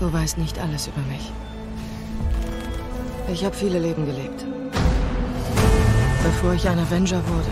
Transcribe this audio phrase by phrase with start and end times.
[0.00, 1.32] Du weißt nicht alles über mich.
[3.32, 4.44] Ich habe viele Leben gelebt.
[6.22, 7.50] Bevor ich ein Avenger wurde,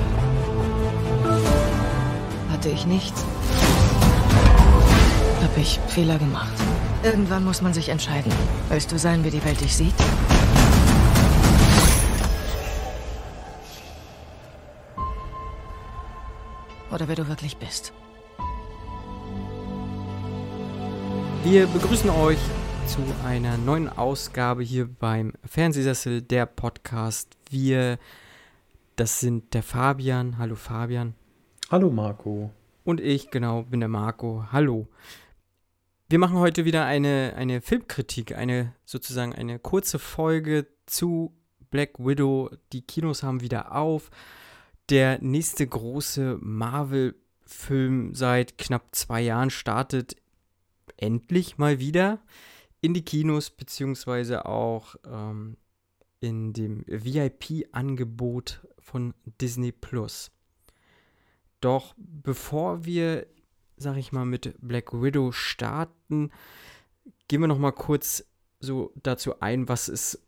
[2.53, 3.24] hatte ich nichts.
[5.43, 6.53] Hab ich Fehler gemacht.
[7.03, 8.32] Irgendwann muss man sich entscheiden.
[8.68, 9.94] Willst du sein, wie die Welt dich sieht?
[16.92, 17.92] Oder wer du wirklich bist?
[21.48, 22.40] Wir begrüßen euch
[22.88, 27.37] zu einer neuen Ausgabe hier beim Fernsehsessel, der Podcast.
[27.48, 28.00] Wir,
[28.96, 30.38] das sind der Fabian.
[30.38, 31.14] Hallo Fabian.
[31.70, 32.51] Hallo Marco.
[32.82, 34.46] Und ich, genau, bin der Marco.
[34.51, 34.88] Hallo.
[36.09, 41.32] Wir machen heute wieder eine, eine Filmkritik, eine sozusagen eine kurze Folge zu
[41.70, 42.51] Black Widow.
[42.73, 44.10] Die Kinos haben wieder auf.
[44.90, 50.16] Der nächste große Marvel-Film seit knapp zwei Jahren startet
[50.96, 52.20] endlich mal wieder
[52.80, 55.56] in die Kinos, beziehungsweise auch ähm,
[56.20, 60.30] in dem VIP-Angebot von Disney Plus.
[61.60, 63.26] Doch bevor wir,
[63.76, 66.31] sag ich mal, mit Black Widow starten,
[67.28, 68.25] gehen wir noch mal kurz
[68.60, 70.22] so dazu ein, was ist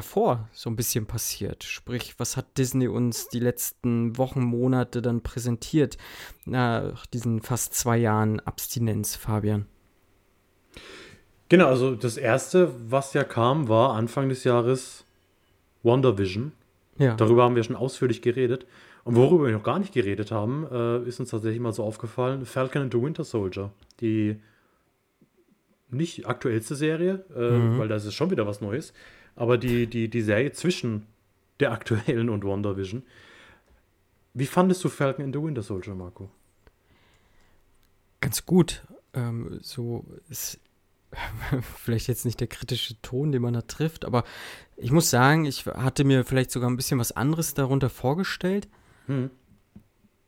[0.00, 1.62] davor so ein bisschen passiert.
[1.62, 5.98] Sprich, was hat Disney uns die letzten Wochen, Monate dann präsentiert
[6.46, 9.66] nach diesen fast zwei Jahren Abstinenz, Fabian?
[11.50, 15.04] Genau, also das erste, was ja kam, war Anfang des Jahres
[15.82, 16.52] WandaVision.
[16.96, 17.14] Ja.
[17.16, 18.66] Darüber haben wir schon ausführlich geredet.
[19.04, 22.46] Und worüber wir noch gar nicht geredet haben, äh, ist uns tatsächlich mal so aufgefallen:
[22.46, 23.70] Falcon and the Winter Soldier.
[24.00, 24.40] Die
[25.92, 27.78] nicht aktuellste Serie, äh, mhm.
[27.78, 28.92] weil da ist schon wieder was Neues
[29.36, 31.06] aber die, die, die Serie zwischen
[31.60, 33.02] der aktuellen und WandaVision.
[34.34, 36.30] Wie fandest du Falcon in the Winter Soldier, Marco?
[38.20, 38.86] Ganz gut.
[39.14, 40.60] Ähm, so ist
[41.82, 44.24] vielleicht jetzt nicht der kritische Ton, den man da trifft, aber
[44.76, 48.68] ich muss sagen, ich hatte mir vielleicht sogar ein bisschen was anderes darunter vorgestellt.
[49.06, 49.30] Hm.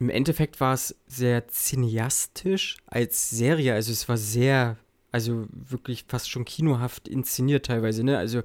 [0.01, 4.79] Im Endeffekt war es sehr cineastisch als Serie, also es war sehr
[5.13, 8.17] also wirklich fast schon kinohaft inszeniert teilweise, ne?
[8.17, 8.43] Also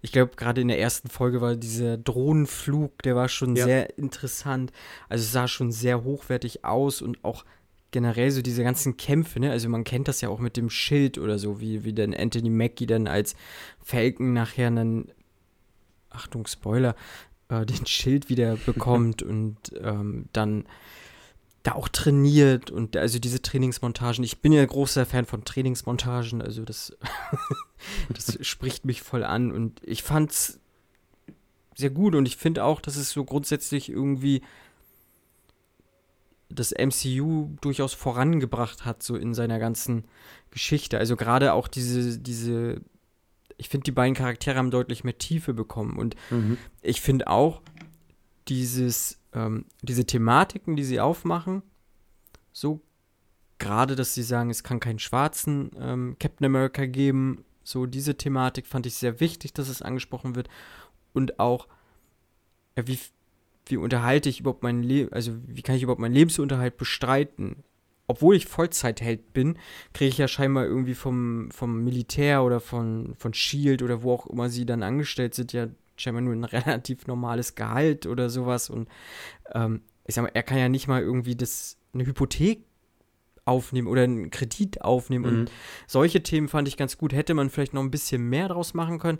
[0.00, 3.64] ich glaube, gerade in der ersten Folge war dieser Drohnenflug, der war schon ja.
[3.64, 4.72] sehr interessant.
[5.10, 7.44] Also es sah schon sehr hochwertig aus und auch
[7.90, 9.50] generell so diese ganzen Kämpfe, ne?
[9.50, 12.50] Also man kennt das ja auch mit dem Schild oder so, wie, wie dann Anthony
[12.50, 13.36] Mackie dann als
[13.82, 15.08] Falcon nachher dann,
[16.08, 16.96] Achtung, Spoiler,
[17.50, 20.64] äh, den Schild wieder bekommt und ähm, dann
[21.66, 24.22] da auch trainiert und also diese Trainingsmontagen.
[24.22, 26.96] Ich bin ja großer Fan von Trainingsmontagen, also das,
[28.08, 30.60] das spricht mich voll an und ich fand's
[31.74, 34.42] sehr gut und ich finde auch, dass es so grundsätzlich irgendwie
[36.48, 40.04] das MCU durchaus vorangebracht hat, so in seiner ganzen
[40.50, 40.98] Geschichte.
[40.98, 42.80] Also gerade auch diese, diese,
[43.56, 45.98] ich finde, die beiden Charaktere haben deutlich mehr Tiefe bekommen.
[45.98, 46.58] Und mhm.
[46.80, 47.60] ich finde auch,
[48.46, 51.62] dieses, ähm, diese Thematiken, die sie aufmachen,
[52.52, 52.80] so
[53.58, 58.66] gerade, dass sie sagen, es kann keinen schwarzen ähm, Captain America geben, so diese Thematik
[58.66, 60.48] fand ich sehr wichtig, dass es angesprochen wird
[61.12, 61.68] und auch,
[62.76, 62.98] ja, wie,
[63.66, 67.62] wie unterhalte ich überhaupt mein Leben, also wie kann ich überhaupt meinen Lebensunterhalt bestreiten?
[68.08, 69.58] Obwohl ich Vollzeitheld bin,
[69.92, 74.26] kriege ich ja scheinbar irgendwie vom, vom Militär oder von, von Shield oder wo auch
[74.28, 78.70] immer sie dann angestellt sind, ja scheinbar nur ein relativ normales Gehalt oder sowas.
[78.70, 78.88] Und
[79.52, 82.64] ähm, ich sag mal, er kann ja nicht mal irgendwie das, eine Hypothek
[83.44, 85.24] aufnehmen oder einen Kredit aufnehmen.
[85.24, 85.40] Mhm.
[85.40, 85.52] Und
[85.86, 87.12] solche Themen fand ich ganz gut.
[87.12, 89.18] Hätte man vielleicht noch ein bisschen mehr draus machen können.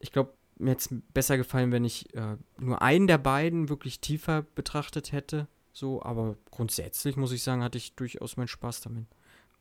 [0.00, 4.00] Ich glaube, mir hätte es besser gefallen, wenn ich äh, nur einen der beiden wirklich
[4.00, 5.48] tiefer betrachtet hätte.
[5.72, 9.06] So, aber grundsätzlich muss ich sagen, hatte ich durchaus meinen Spaß damit.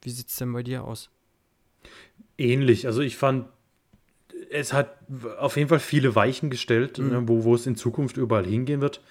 [0.02, 1.10] Wie sieht es denn bei dir aus?
[2.38, 2.86] Ähnlich.
[2.88, 3.48] Also ich fand
[4.52, 4.98] es hat
[5.40, 7.10] auf jeden Fall viele Weichen gestellt, mhm.
[7.10, 9.02] Ne, wo, wo es in Zukunft überall hingehen wird.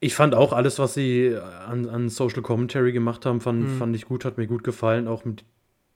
[0.00, 3.78] Ich fand auch alles, was sie an, an Social Commentary gemacht haben, fand, mhm.
[3.78, 5.08] fand ich gut, hat mir gut gefallen.
[5.08, 5.44] Auch mit,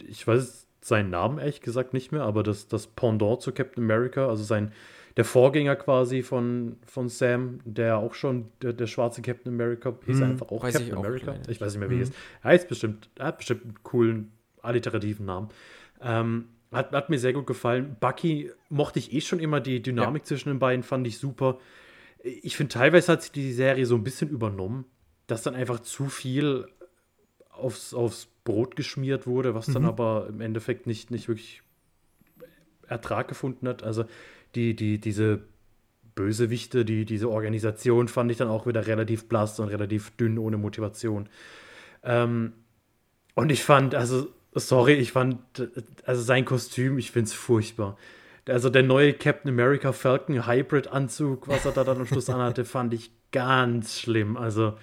[0.03, 4.29] ich weiß seinen Namen ehrlich gesagt nicht mehr, aber das, das Pendant zu Captain America,
[4.29, 4.73] also sein,
[5.17, 10.17] der Vorgänger quasi von, von Sam, der auch schon, der, der schwarze Captain America, hieß
[10.17, 11.33] mhm, einfach auch Captain ich America.
[11.33, 12.01] Auch ich weiß nicht mehr, wie mhm.
[12.01, 12.15] er ist.
[12.43, 14.33] Er heißt bestimmt, er hat bestimmt einen coolen,
[14.63, 15.51] alliterativen Namen.
[16.01, 17.97] Ähm, hat, hat, mir sehr gut gefallen.
[18.01, 19.61] Bucky mochte ich eh schon immer.
[19.61, 20.27] Die Dynamik ja.
[20.27, 21.59] zwischen den beiden fand ich super.
[22.23, 24.85] Ich finde, teilweise hat sich die Serie so ein bisschen übernommen,
[25.27, 26.67] dass dann einfach zu viel
[27.51, 29.89] aufs, aufs Brot geschmiert wurde, was dann mhm.
[29.89, 31.63] aber im Endeffekt nicht, nicht wirklich
[32.89, 33.83] Ertrag gefunden hat.
[33.83, 34.05] Also
[34.55, 35.41] die, die, diese
[36.15, 40.59] Bösewichte, die, diese Organisation fand ich dann auch wieder relativ blass und relativ dünn, ohne
[40.59, 41.29] Motivation.
[42.03, 42.53] Ähm,
[43.35, 45.39] und ich fand, also sorry, ich fand,
[46.05, 47.97] also sein Kostüm, ich finde es furchtbar.
[48.49, 52.65] Also der neue Captain America Falcon Hybrid Anzug, was er da dann am Schluss anhatte,
[52.67, 54.37] fand ich ganz schlimm.
[54.37, 54.75] Also,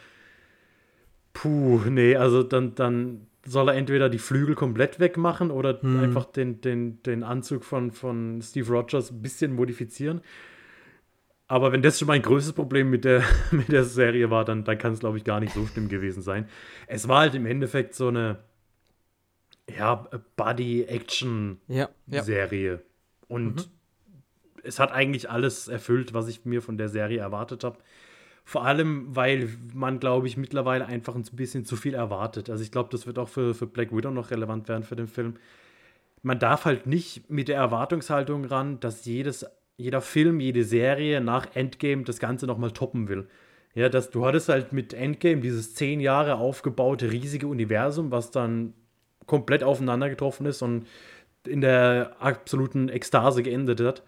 [1.34, 6.00] puh, nee, also dann, dann soll er entweder die Flügel komplett wegmachen oder hm.
[6.00, 10.22] einfach den, den, den Anzug von, von Steve Rogers ein bisschen modifizieren.
[11.48, 14.78] Aber wenn das schon mein größtes Problem mit der, mit der Serie war, dann, dann
[14.78, 16.48] kann es, glaube ich, gar nicht so schlimm gewesen sein.
[16.88, 18.40] Es war halt im Endeffekt so eine
[19.80, 22.74] ja, Buddy-Action-Serie.
[22.74, 22.80] Ja.
[23.28, 23.64] Und mhm.
[24.64, 27.78] es hat eigentlich alles erfüllt, was ich mir von der Serie erwartet habe.
[28.44, 32.50] Vor allem, weil man, glaube ich, mittlerweile einfach ein bisschen zu viel erwartet.
[32.50, 35.08] Also ich glaube, das wird auch für, für Black Widow noch relevant werden für den
[35.08, 35.36] Film.
[36.24, 39.46] Man darf halt nicht mit der Erwartungshaltung ran, dass jedes,
[39.78, 43.30] jeder Film, jede Serie nach Endgame das Ganze nochmal toppen will.
[43.76, 48.74] Ja, dass du hattest halt mit Endgame dieses zehn Jahre aufgebaute riesige Universum, was dann
[49.30, 50.88] komplett aufeinander getroffen ist und
[51.48, 54.04] in der absoluten Ekstase geendet hat.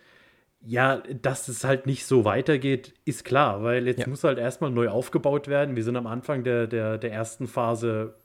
[0.63, 4.07] Ja, dass es halt nicht so weitergeht, ist klar, weil jetzt ja.
[4.07, 5.75] muss halt erstmal neu aufgebaut werden.
[5.75, 8.15] Wir sind am Anfang der, der, der ersten Phase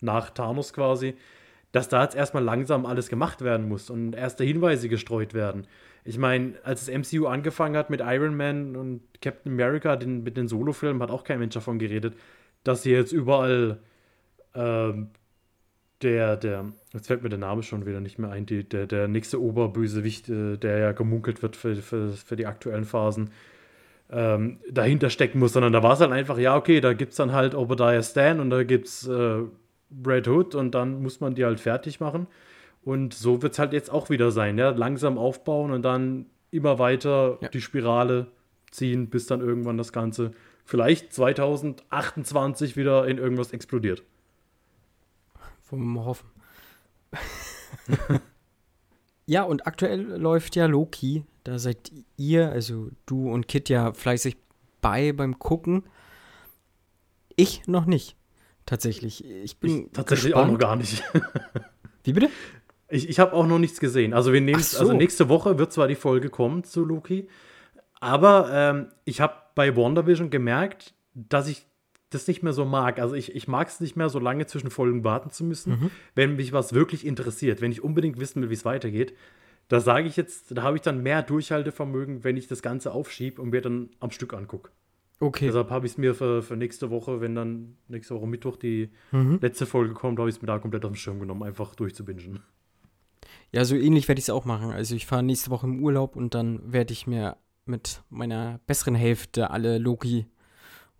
[0.00, 1.16] nach Thanos quasi,
[1.72, 5.66] dass da jetzt erstmal langsam alles gemacht werden muss und erste Hinweise gestreut werden.
[6.04, 10.36] Ich meine, als das MCU angefangen hat mit Iron Man und Captain America, den, mit
[10.36, 12.14] den Solo-Filmen, hat auch kein Mensch davon geredet,
[12.62, 13.80] dass sie jetzt überall
[14.54, 15.10] ähm,
[16.02, 19.08] der, der, jetzt fällt mir der Name schon wieder nicht mehr ein, die, der, der
[19.08, 23.30] nächste Oberbösewicht, äh, der ja gemunkelt wird für, für, für die aktuellen Phasen,
[24.10, 27.16] ähm, dahinter stecken muss, sondern da war es halt einfach, ja, okay, da gibt es
[27.16, 29.42] dann halt Obadiah Stan und da gibt es äh,
[30.06, 32.26] Red Hood und dann muss man die halt fertig machen.
[32.84, 36.78] Und so wird es halt jetzt auch wieder sein, ja, langsam aufbauen und dann immer
[36.78, 37.48] weiter ja.
[37.48, 38.28] die Spirale
[38.70, 40.32] ziehen, bis dann irgendwann das Ganze
[40.64, 44.02] vielleicht 2028 wieder in irgendwas explodiert.
[45.66, 46.28] Vom Hoffen.
[49.26, 51.24] ja, und aktuell läuft ja Loki.
[51.42, 54.36] Da seid ihr, also du und Kit, ja fleißig
[54.80, 55.84] bei beim Gucken.
[57.34, 58.16] Ich noch nicht.
[58.64, 59.24] Tatsächlich.
[59.24, 59.86] Ich bin.
[59.86, 60.48] Ich tatsächlich gespannt.
[60.48, 61.02] auch noch gar nicht.
[62.04, 62.30] Wie bitte?
[62.88, 64.14] Ich, ich habe auch noch nichts gesehen.
[64.14, 64.78] Also wir nehmen so.
[64.78, 67.28] also nächste Woche wird zwar die Folge kommen zu Loki,
[67.98, 71.66] aber ähm, ich habe bei WandaVision gemerkt, dass ich
[72.10, 72.98] das nicht mehr so mag.
[72.98, 75.90] Also ich, ich mag es nicht mehr, so lange zwischen Folgen warten zu müssen, mhm.
[76.14, 79.14] wenn mich was wirklich interessiert, wenn ich unbedingt wissen will, wie es weitergeht.
[79.68, 83.42] Da sage ich jetzt, da habe ich dann mehr Durchhaltevermögen, wenn ich das Ganze aufschiebe
[83.42, 84.70] und mir dann am Stück angucke.
[85.18, 85.46] Okay.
[85.46, 88.90] Deshalb habe ich es mir für, für nächste Woche, wenn dann nächste Woche Mittwoch die
[89.12, 89.38] mhm.
[89.40, 92.40] letzte Folge kommt, habe ich es mir da komplett auf den Schirm genommen, einfach durchzubingen.
[93.50, 94.70] Ja, so ähnlich werde ich es auch machen.
[94.70, 98.94] Also ich fahre nächste Woche im Urlaub und dann werde ich mir mit meiner besseren
[98.94, 100.26] Hälfte alle Loki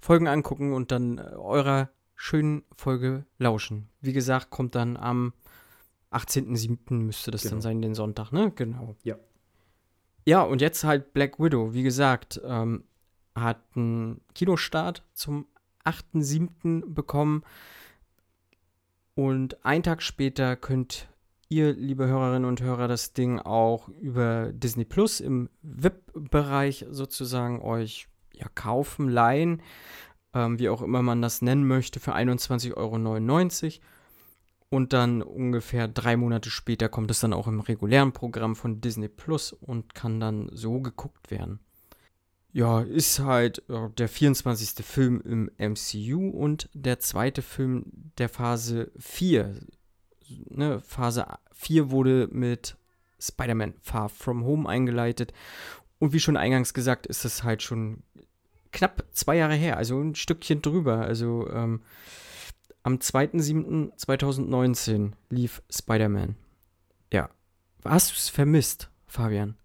[0.01, 3.89] Folgen angucken und dann äh, eurer schönen Folge lauschen.
[4.01, 5.33] Wie gesagt, kommt dann am
[6.13, 6.95] 18.07.
[6.95, 7.55] müsste das genau.
[7.55, 8.53] dann sein, den Sonntag, ne?
[8.55, 8.97] Genau.
[9.03, 9.17] Ja.
[10.25, 11.73] Ja, und jetzt halt Black Widow.
[11.73, 12.85] Wie gesagt, ähm,
[13.35, 15.47] hat einen Kinostart zum
[15.85, 16.93] 8.07.
[16.93, 17.43] bekommen.
[19.15, 21.09] Und einen Tag später könnt
[21.49, 28.09] ihr, liebe Hörerinnen und Hörer, das Ding auch über Disney Plus im VIP-Bereich sozusagen euch
[28.37, 29.63] ja, kaufen, leihen,
[30.35, 33.85] ähm, wie auch immer man das nennen möchte, für 21,99 Euro.
[34.69, 39.09] Und dann ungefähr drei Monate später kommt es dann auch im regulären Programm von Disney
[39.09, 41.61] Plus und kann dann so geguckt werden.
[42.53, 44.85] Ja, ist halt der 24.
[44.85, 47.85] Film im MCU und der zweite Film
[48.19, 49.61] der Phase 4.
[50.49, 52.77] Ne, Phase 4 wurde mit
[53.21, 55.33] Spider-Man Far From Home eingeleitet.
[55.99, 58.03] Und wie schon eingangs gesagt, ist es halt schon
[58.77, 60.99] knapp zwei Jahre her, also ein Stückchen drüber.
[60.99, 61.81] Also ähm,
[62.83, 66.37] am 2.7.2019 lief Spider-Man.
[67.13, 67.31] Ja.
[67.85, 69.57] Hast du es vermisst, Fabian?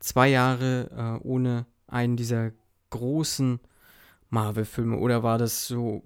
[0.00, 2.50] Zwei Jahre äh, ohne einen dieser
[2.90, 3.60] großen
[4.30, 6.02] Marvel-Filme oder war das so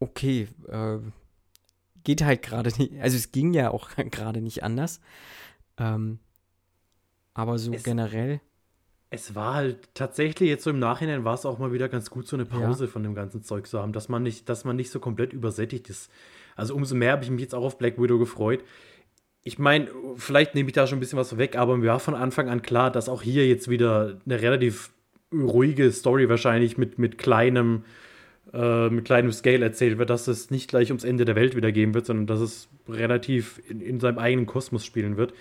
[0.00, 0.48] okay?
[0.68, 0.98] Äh,
[2.02, 3.00] geht halt gerade nicht.
[3.00, 5.00] Also es ging ja auch gerade nicht anders.
[5.78, 6.18] Ähm,
[7.32, 8.40] aber so es, generell
[9.12, 12.26] es war halt tatsächlich jetzt so im Nachhinein war es auch mal wieder ganz gut,
[12.26, 12.90] so eine Pause ja.
[12.90, 15.90] von dem ganzen Zeug zu haben, dass man nicht, dass man nicht so komplett übersättigt
[15.90, 16.10] ist.
[16.56, 18.64] Also umso mehr habe ich mich jetzt auch auf Black Widow gefreut.
[19.42, 22.14] Ich meine, vielleicht nehme ich da schon ein bisschen was weg, aber mir war von
[22.14, 24.92] Anfang an klar, dass auch hier jetzt wieder eine relativ
[25.30, 27.84] ruhige Story wahrscheinlich mit, mit kleinem,
[28.54, 31.70] äh, mit kleinem Scale erzählt wird, dass es nicht gleich ums Ende der Welt wieder
[31.70, 35.34] gehen wird, sondern dass es relativ in, in seinem eigenen Kosmos spielen wird.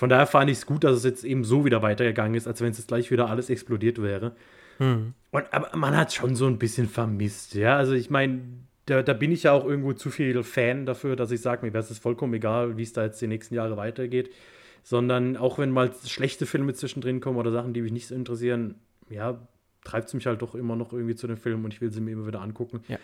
[0.00, 2.62] Von daher fand ich es gut, dass es jetzt eben so wieder weitergegangen ist, als
[2.62, 4.34] wenn es jetzt gleich wieder alles explodiert wäre.
[4.78, 5.12] Hm.
[5.30, 7.76] Und, aber man hat schon so ein bisschen vermisst, ja.
[7.76, 8.40] Also ich meine,
[8.86, 11.74] da, da bin ich ja auch irgendwo zu viel Fan dafür, dass ich sage, mir
[11.74, 14.30] wäre es vollkommen egal, wie es da jetzt die nächsten Jahre weitergeht.
[14.84, 18.76] Sondern auch wenn mal schlechte Filme zwischendrin kommen oder Sachen, die mich nicht so interessieren,
[19.10, 19.38] ja,
[19.84, 22.00] treibt es mich halt doch immer noch irgendwie zu den Filmen und ich will sie
[22.00, 22.80] mir immer wieder angucken.
[22.88, 22.96] Ja.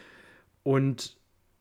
[0.62, 1.18] Und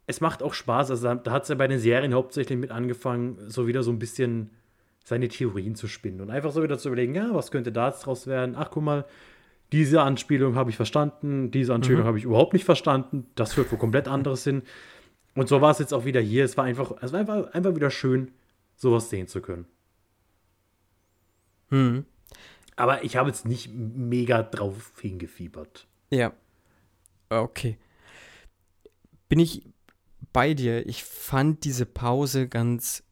[0.07, 0.91] es macht auch Spaß.
[0.91, 3.99] Also da hat es ja bei den Serien hauptsächlich mit angefangen, so wieder so ein
[3.99, 4.51] bisschen
[5.05, 8.01] seine Theorien zu spinnen und einfach so wieder zu überlegen, ja, was könnte da jetzt
[8.01, 8.55] draus werden?
[8.57, 9.05] Ach, guck mal,
[9.71, 12.07] diese Anspielung habe ich verstanden, diese Anspielung mhm.
[12.07, 14.63] habe ich überhaupt nicht verstanden, das führt wo komplett anderes hin.
[15.35, 16.43] Und so war es jetzt auch wieder hier.
[16.43, 18.31] Es war einfach, es war einfach, einfach wieder schön,
[18.75, 19.65] sowas sehen zu können.
[21.69, 22.05] Mhm.
[22.75, 25.87] Aber ich habe jetzt nicht mega drauf hingefiebert.
[26.09, 26.33] Ja.
[27.29, 27.77] Okay.
[29.29, 29.67] Bin ich
[30.33, 30.87] bei dir.
[30.87, 33.04] Ich fand diese Pause ganz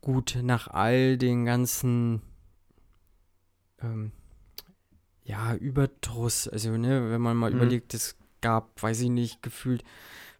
[0.00, 2.22] gut nach all den ganzen
[3.80, 4.12] ähm,
[5.24, 6.48] ja, Überdruss.
[6.48, 7.56] Also, ne, wenn man mal mhm.
[7.56, 9.82] überlegt, es gab, weiß ich nicht, gefühlt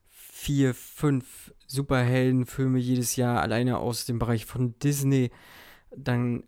[0.08, 5.30] vier, fünf Superheldenfilme jedes Jahr alleine aus dem Bereich von Disney.
[5.96, 6.44] Dann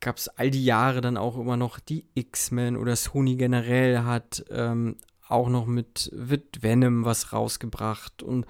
[0.00, 4.44] gab es all die Jahre dann auch immer noch die X-Men oder Sony generell hat
[4.50, 4.96] ähm,
[5.28, 8.46] auch noch mit, mit Venom was rausgebracht und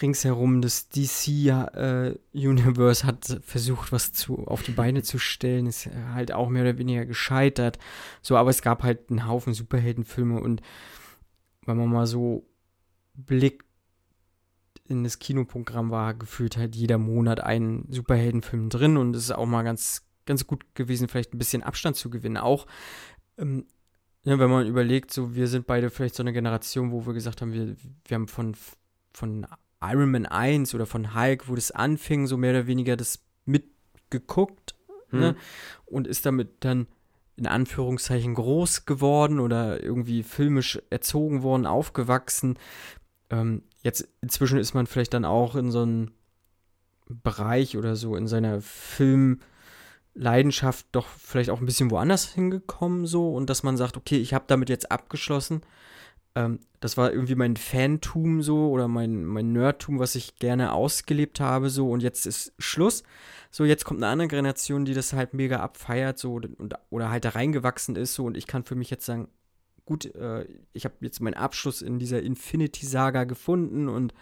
[0.00, 6.32] ringsherum das DC-Universe äh, hat versucht, was zu, auf die Beine zu stellen, ist halt
[6.32, 7.78] auch mehr oder weniger gescheitert.
[8.22, 10.62] So, aber es gab halt einen Haufen Superheldenfilme und
[11.66, 12.46] wenn man mal so
[13.14, 13.66] blickt
[14.88, 19.46] in das Kinoprogramm war gefühlt halt jeder Monat ein Superheldenfilm drin und es ist auch
[19.46, 22.38] mal ganz, ganz gut gewesen, vielleicht ein bisschen Abstand zu gewinnen.
[22.38, 22.66] Auch
[23.38, 23.66] ähm,
[24.24, 27.42] ja, wenn man überlegt, so wir sind beide vielleicht so eine Generation, wo wir gesagt
[27.42, 28.54] haben, wir, wir haben von,
[29.12, 29.46] von
[29.82, 34.74] Iron Man 1 oder von Hulk, wo das anfing, so mehr oder weniger das mitgeguckt
[35.10, 35.20] hm.
[35.20, 35.36] ne?
[35.86, 36.86] und ist damit dann
[37.36, 42.58] in Anführungszeichen groß geworden oder irgendwie filmisch erzogen worden, aufgewachsen.
[43.30, 46.10] Ähm, jetzt inzwischen ist man vielleicht dann auch in so einem
[47.08, 53.50] Bereich oder so in seiner Filmleidenschaft doch vielleicht auch ein bisschen woanders hingekommen so und
[53.50, 55.62] dass man sagt, okay, ich habe damit jetzt abgeschlossen
[56.34, 61.40] ähm, das war irgendwie mein Fantum so oder mein, mein Nerdtum, was ich gerne ausgelebt
[61.40, 63.02] habe so und jetzt ist Schluss.
[63.50, 67.24] So, jetzt kommt eine andere Generation, die das halt mega abfeiert so und, oder halt
[67.24, 69.28] da reingewachsen ist so und ich kann für mich jetzt sagen,
[69.84, 74.14] gut, äh, ich habe jetzt meinen Abschluss in dieser Infinity-Saga gefunden und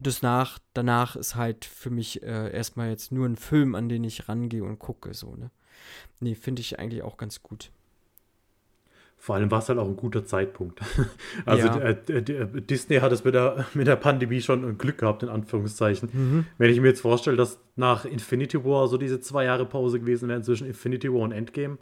[0.00, 4.02] das nach, danach ist halt für mich äh, erstmal jetzt nur ein Film, an den
[4.02, 5.50] ich rangehe und gucke, so, ne?
[6.20, 7.70] Nee, finde ich eigentlich auch ganz gut.
[9.22, 10.80] Vor allem war es halt auch ein guter Zeitpunkt.
[11.46, 11.90] Also ja.
[11.90, 16.08] äh, Disney hat es mit der, mit der Pandemie schon Glück gehabt, in Anführungszeichen.
[16.12, 16.46] Mhm.
[16.58, 20.28] Wenn ich mir jetzt vorstelle, dass nach Infinity War so diese zwei Jahre Pause gewesen
[20.28, 21.78] wären zwischen Infinity War und Endgame,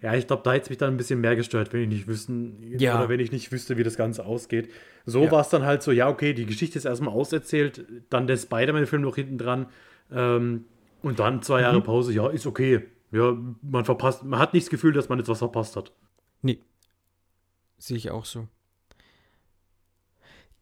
[0.00, 2.08] ja, ich glaube, da hätte es mich dann ein bisschen mehr gestört, wenn ich nicht
[2.08, 2.98] wüssten, ja.
[2.98, 4.70] oder wenn ich nicht wüsste, wie das Ganze ausgeht.
[5.04, 5.30] So ja.
[5.30, 9.02] war es dann halt so, ja, okay, die Geschichte ist erstmal auserzählt, dann der Spider-Man-Film
[9.02, 9.66] noch hinten dran
[10.10, 10.64] ähm,
[11.02, 11.84] und dann zwei Jahre mhm.
[11.84, 12.84] Pause, ja, ist okay.
[13.12, 15.92] Ja, man verpasst, man hat nicht das Gefühl, dass man jetzt was verpasst hat.
[16.42, 16.60] Nee.
[17.78, 18.48] Sehe ich auch so.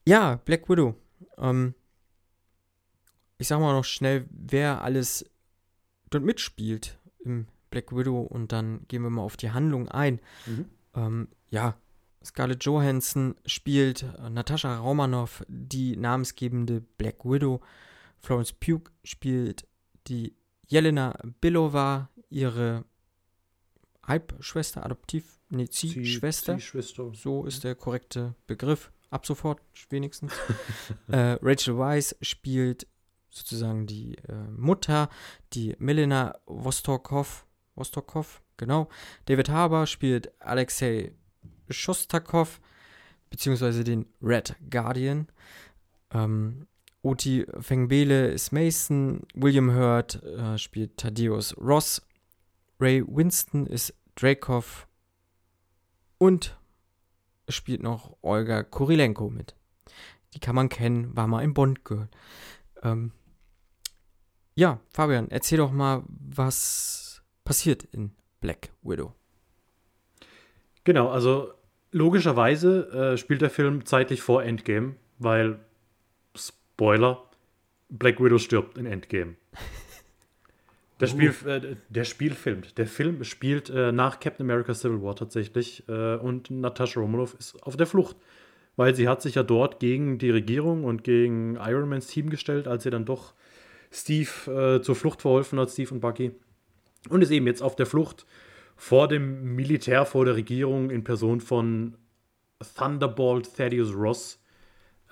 [0.06, 0.94] Ja, Black Widow.
[1.38, 1.74] Ähm,
[3.38, 5.24] ich sag mal noch schnell, wer alles
[6.10, 10.20] dort mitspielt im Black Widow und dann gehen wir mal auf die Handlung ein.
[10.46, 10.66] Mhm.
[10.94, 11.76] Ähm, ja,
[12.24, 17.60] Scarlett Johansson spielt äh, Natascha Romanoff, die namensgebende Black Widow.
[18.18, 19.66] Florence Pugh spielt
[20.06, 20.34] die
[20.66, 22.84] Jelena Bilova, ihre
[24.02, 26.56] Halbschwester, Adoptiv, nee, Ziehschwester.
[26.56, 27.12] Ziehschwester.
[27.14, 28.90] So ist der korrekte Begriff.
[29.10, 29.60] Ab sofort
[29.90, 30.32] wenigstens.
[31.08, 32.86] äh, Rachel Weisz spielt
[33.30, 35.08] sozusagen die äh, Mutter,
[35.52, 37.46] die Melina Vostokov.
[37.74, 38.88] Vostokov, genau.
[39.26, 41.12] David Harbour spielt Alexei
[41.68, 42.60] Shostakov,
[43.30, 45.28] beziehungsweise den Red Guardian.
[46.12, 46.66] Ähm,
[47.02, 52.00] Oti Fengbele ist Mason, William Hurt äh, spielt Thaddeus Ross,
[52.80, 54.86] Ray Winston ist Dreykov
[56.24, 56.56] und
[57.44, 59.54] es spielt noch Olga Kurilenko mit.
[60.32, 62.08] Die kann man kennen, war mal im Bond Girl.
[62.82, 63.12] Ähm,
[64.54, 69.12] ja, Fabian, erzähl doch mal, was passiert in Black Widow.
[70.84, 71.52] Genau, also
[71.92, 75.60] logischerweise äh, spielt der Film zeitlich vor Endgame, weil
[76.34, 77.22] Spoiler,
[77.90, 79.36] Black Widow stirbt in Endgame.
[81.00, 85.82] Der, Spiel, äh, der Spielfilm, der Film spielt äh, nach Captain America Civil War tatsächlich
[85.88, 88.16] äh, und Natascha Romanoff ist auf der Flucht,
[88.76, 92.68] weil sie hat sich ja dort gegen die Regierung und gegen Iron Mans Team gestellt,
[92.68, 93.34] als sie dann doch
[93.90, 94.30] Steve
[94.78, 96.32] äh, zur Flucht verholfen hat, Steve und Bucky.
[97.08, 98.24] Und ist eben jetzt auf der Flucht
[98.76, 101.96] vor dem Militär, vor der Regierung in Person von
[102.76, 104.40] Thunderbolt Thaddeus Ross,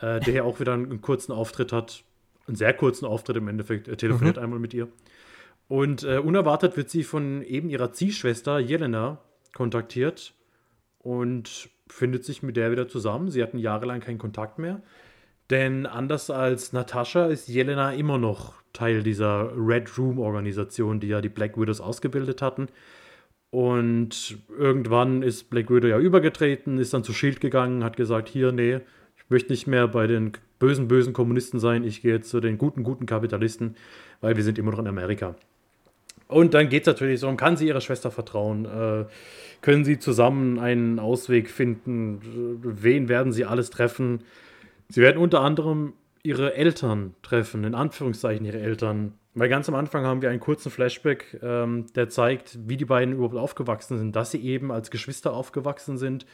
[0.00, 2.02] äh, der ja auch wieder einen, einen, kurzen Auftritt hat.
[2.46, 3.88] Einen sehr kurzen Auftritt im Endeffekt.
[3.88, 4.42] Er telefoniert mhm.
[4.42, 4.88] einmal mit ihr.
[5.72, 9.20] Und äh, unerwartet wird sie von eben ihrer Ziehschwester Jelena
[9.54, 10.34] kontaktiert
[10.98, 13.30] und findet sich mit der wieder zusammen.
[13.30, 14.82] Sie hatten jahrelang keinen Kontakt mehr.
[15.48, 21.22] Denn anders als Natascha ist Jelena immer noch Teil dieser Red Room Organisation, die ja
[21.22, 22.68] die Black Widows ausgebildet hatten.
[23.48, 28.52] Und irgendwann ist Black Widow ja übergetreten, ist dann zu Shield gegangen, hat gesagt, hier,
[28.52, 28.80] nee,
[29.16, 32.58] ich möchte nicht mehr bei den bösen, bösen Kommunisten sein, ich gehe jetzt zu den
[32.58, 33.74] guten, guten Kapitalisten,
[34.20, 35.34] weil wir sind immer noch in Amerika.
[36.32, 38.64] Und dann geht es natürlich so, kann sie ihrer Schwester vertrauen?
[38.64, 39.04] Äh,
[39.60, 42.20] können sie zusammen einen Ausweg finden?
[42.62, 44.24] Wen werden sie alles treffen?
[44.88, 49.14] Sie werden unter anderem ihre Eltern treffen, in Anführungszeichen ihre Eltern.
[49.34, 53.14] Weil ganz am Anfang haben wir einen kurzen Flashback, ähm, der zeigt, wie die beiden
[53.14, 56.26] überhaupt aufgewachsen sind, dass sie eben als Geschwister aufgewachsen sind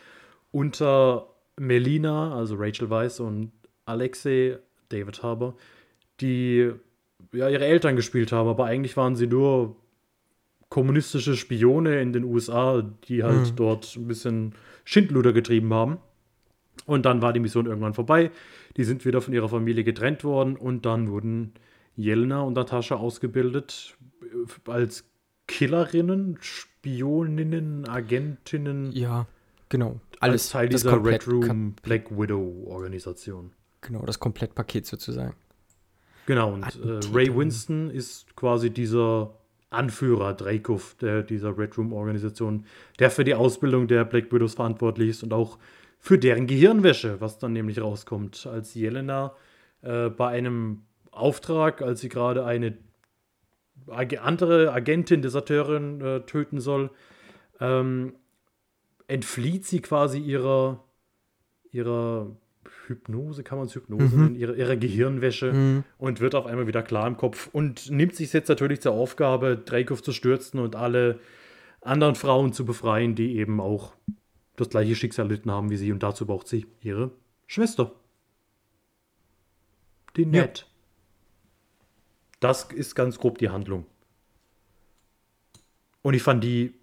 [0.50, 1.28] unter
[1.58, 3.52] Melina, also Rachel Weiss und
[3.84, 5.56] Alexei, David Harbour,
[6.20, 6.72] die
[7.32, 9.76] ja ihre Eltern gespielt haben, aber eigentlich waren sie nur
[10.68, 13.56] kommunistische Spione in den USA, die halt mhm.
[13.56, 15.98] dort ein bisschen Schindluder getrieben haben.
[16.86, 18.30] Und dann war die Mission irgendwann vorbei.
[18.76, 21.52] Die sind wieder von ihrer Familie getrennt worden und dann wurden
[21.96, 25.04] Jelena und Natascha ausgebildet äh, als
[25.46, 28.92] Killerinnen, Spioninnen, Agentinnen.
[28.92, 29.26] Ja,
[29.68, 30.00] genau.
[30.20, 33.52] Alles als Teil dieser Red Room Black Widow Organisation.
[33.80, 35.34] Genau, das Komplettpaket sozusagen.
[36.26, 39.37] Genau, und äh, Ray Winston ist quasi dieser
[39.70, 40.96] Anführer Dreykov
[41.28, 42.64] dieser Red Room Organisation,
[42.98, 45.58] der für die Ausbildung der Black Widows verantwortlich ist und auch
[45.98, 49.34] für deren Gehirnwäsche, was dann nämlich rauskommt, als Jelena
[49.82, 52.78] äh, bei einem Auftrag, als sie gerade eine
[53.88, 56.90] Ag andere Agentin, Deserteurin äh, töten soll,
[57.60, 58.14] ähm,
[59.06, 60.84] entflieht sie quasi ihrer,
[61.72, 62.36] ihrer
[62.88, 64.22] Hypnose, kann man es Hypnose mhm.
[64.22, 65.84] nennen, ihre, ihre Gehirnwäsche mhm.
[65.98, 69.56] und wird auf einmal wieder klar im Kopf und nimmt sich jetzt natürlich zur Aufgabe,
[69.56, 71.20] Dreykov zu stürzen und alle
[71.80, 73.94] anderen Frauen zu befreien, die eben auch
[74.56, 77.12] das gleiche Schicksal erlitten haben wie sie und dazu braucht sie ihre
[77.46, 77.92] Schwester.
[80.16, 80.58] Die Ned.
[80.58, 80.64] Ja.
[82.40, 83.86] Das ist ganz grob die Handlung.
[86.02, 86.74] Und ich fand die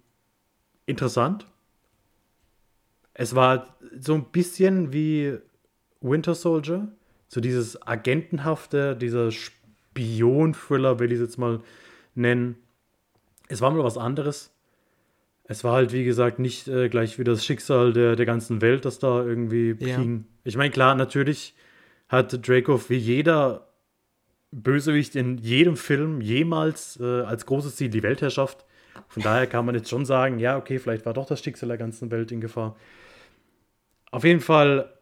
[0.86, 1.46] interessant.
[3.14, 5.38] Es war so ein bisschen wie
[6.00, 6.88] Winter Soldier.
[7.28, 11.60] So dieses Agentenhafte, dieser Spion-Thriller, will ich es jetzt mal
[12.14, 12.56] nennen.
[13.48, 14.52] Es war mal was anderes.
[15.44, 18.84] Es war halt, wie gesagt, nicht äh, gleich wie das Schicksal der, der ganzen Welt,
[18.84, 19.96] das da irgendwie ja.
[19.96, 20.26] ging.
[20.44, 21.54] Ich meine, klar, natürlich
[22.08, 23.68] hat Dracov wie jeder
[24.50, 28.64] Bösewicht in jedem Film jemals äh, als großes Ziel die Weltherrschaft.
[29.08, 31.78] Von daher kann man jetzt schon sagen, ja, okay, vielleicht war doch das Schicksal der
[31.78, 32.76] ganzen Welt in Gefahr.
[34.10, 34.95] Auf jeden Fall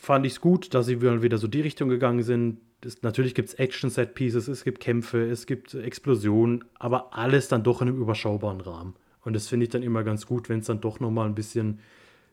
[0.00, 2.58] fand ich es gut, dass sie wieder so die Richtung gegangen sind.
[2.80, 7.82] Das, natürlich gibt es Action-Set-Pieces, es gibt Kämpfe, es gibt Explosionen, aber alles dann doch
[7.82, 8.94] in einem überschaubaren Rahmen.
[9.22, 11.80] Und das finde ich dann immer ganz gut, wenn es dann doch nochmal ein bisschen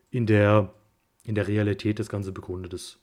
[0.10, 0.74] in der,
[1.26, 3.00] in der Realität das Ganze begründet ist.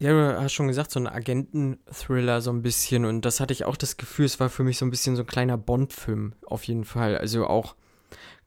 [0.00, 3.04] Ja, du hast schon gesagt, so ein Agenten-Thriller so ein bisschen.
[3.04, 5.22] Und das hatte ich auch das Gefühl, es war für mich so ein bisschen so
[5.22, 7.16] ein kleiner Bond-Film, auf jeden Fall.
[7.16, 7.76] Also auch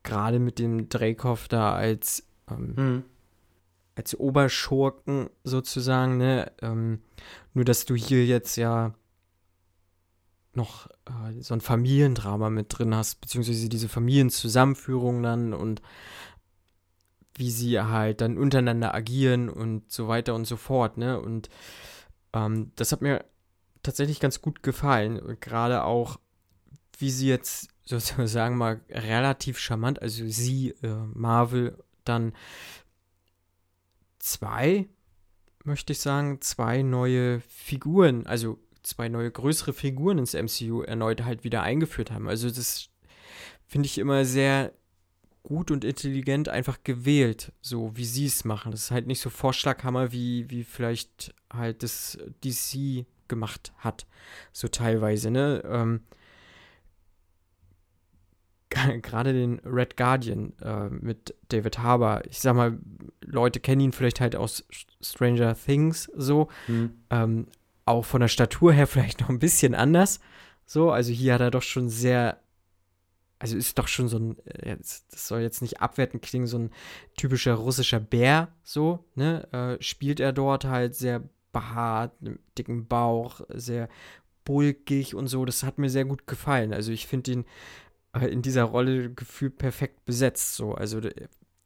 [0.03, 3.03] gerade mit dem Dreykov da als, ähm, hm.
[3.97, 6.51] Als Oberschurken sozusagen, ne?
[6.61, 7.01] Ähm,
[7.53, 8.93] nur, dass du hier jetzt ja
[10.53, 15.81] noch äh, so ein Familiendrama mit drin hast, beziehungsweise diese Familienzusammenführung dann und
[17.35, 21.19] wie sie halt dann untereinander agieren und so weiter und so fort, ne?
[21.19, 21.49] Und
[22.33, 23.25] ähm, das hat mir
[23.83, 25.37] tatsächlich ganz gut gefallen.
[25.39, 26.19] Gerade auch,
[26.97, 32.33] wie sie jetzt sozusagen mal relativ charmant, also sie, äh, Marvel, dann
[34.19, 34.87] zwei,
[35.63, 41.43] möchte ich sagen, zwei neue Figuren, also zwei neue größere Figuren ins MCU erneut halt
[41.43, 42.27] wieder eingeführt haben.
[42.27, 42.89] Also das
[43.65, 44.73] finde ich immer sehr
[45.43, 48.71] gut und intelligent einfach gewählt, so wie sie es machen.
[48.71, 54.07] Das ist halt nicht so Vorschlaghammer, wie, wie vielleicht halt das DC gemacht hat,
[54.51, 55.63] so teilweise, ne?
[55.65, 56.01] Ähm,
[59.01, 62.21] Gerade den Red Guardian äh, mit David Harbour.
[62.29, 62.77] Ich sag mal,
[63.21, 64.65] Leute kennen ihn vielleicht halt aus
[65.01, 66.49] Stranger Things so.
[66.65, 66.91] Hm.
[67.09, 67.47] Ähm,
[67.85, 70.19] auch von der Statur her vielleicht noch ein bisschen anders.
[70.65, 72.39] So, also hier hat er doch schon sehr
[73.39, 76.71] also ist doch schon so ein, äh, das soll jetzt nicht abwertend klingen, so ein
[77.15, 83.41] typischer russischer Bär, so, ne, äh, spielt er dort halt sehr behaart, mit dicken Bauch,
[83.49, 83.89] sehr
[84.43, 86.73] bulkig und so, das hat mir sehr gut gefallen.
[86.73, 87.45] Also ich finde ihn
[88.21, 91.01] in dieser Rolle gefühlt perfekt besetzt, so, also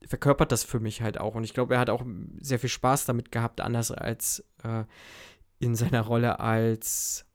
[0.05, 1.35] verkörpert das für mich halt auch.
[1.35, 2.03] Und ich glaube, er hat auch
[2.39, 4.83] sehr viel Spaß damit gehabt, anders als äh,
[5.59, 7.25] in seiner Rolle als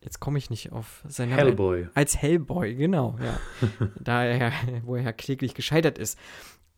[0.00, 1.88] jetzt komme ich nicht auf seine Hellboy.
[1.94, 3.38] Als Hellboy, genau, ja.
[4.00, 4.52] da er,
[4.84, 6.18] wo er kläglich gescheitert ist.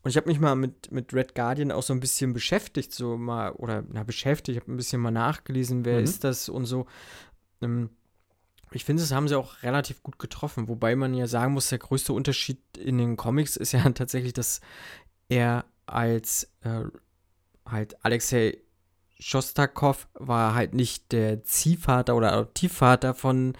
[0.03, 3.17] Und ich habe mich mal mit, mit Red Guardian auch so ein bisschen beschäftigt, so
[3.17, 6.03] mal, oder na, beschäftigt, ich habe ein bisschen mal nachgelesen, wer mhm.
[6.03, 6.87] ist das und so.
[7.61, 7.91] Ähm,
[8.73, 11.79] ich finde, das haben sie auch relativ gut getroffen, wobei man ja sagen muss, der
[11.79, 14.61] größte Unterschied in den Comics ist ja tatsächlich, dass
[15.29, 16.85] er als äh,
[17.65, 18.57] halt Alexei
[19.19, 23.53] Shostakov war halt nicht der Ziehvater oder Adoptivvater von,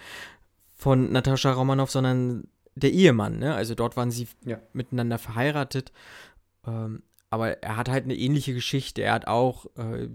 [0.74, 3.38] von Natascha Romanow, sondern der Ehemann.
[3.38, 3.54] Ne?
[3.54, 4.58] Also dort waren sie ja.
[4.72, 5.92] miteinander verheiratet.
[6.66, 9.02] Ähm, aber er hat halt eine ähnliche Geschichte.
[9.02, 10.08] Er hat auch äh,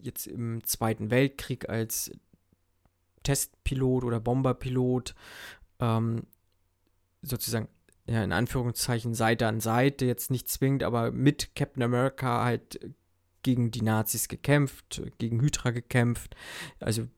[0.00, 2.10] jetzt im Zweiten Weltkrieg als
[3.24, 5.14] Testpilot oder Bomberpilot
[5.80, 6.22] ähm,
[7.22, 7.68] sozusagen
[8.06, 12.78] ja, in Anführungszeichen Seite an Seite, jetzt nicht zwingend, aber mit Captain America halt
[13.42, 16.36] gegen die Nazis gekämpft, gegen Hydra gekämpft.
[16.80, 17.08] Also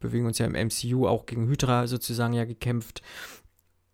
[0.00, 3.02] bewegen uns ja im MCU auch gegen Hydra sozusagen ja gekämpft.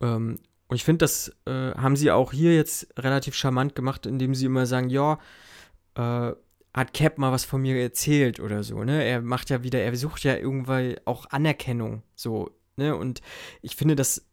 [0.00, 4.34] Ähm, und ich finde, das äh, haben sie auch hier jetzt relativ charmant gemacht, indem
[4.34, 5.18] sie immer sagen, ja,
[5.94, 6.32] äh,
[6.74, 9.04] hat Cap mal was von mir erzählt oder so, ne?
[9.04, 12.96] Er macht ja wieder, er sucht ja irgendwann auch Anerkennung, so, ne?
[12.96, 13.22] Und
[13.62, 14.26] ich finde, das,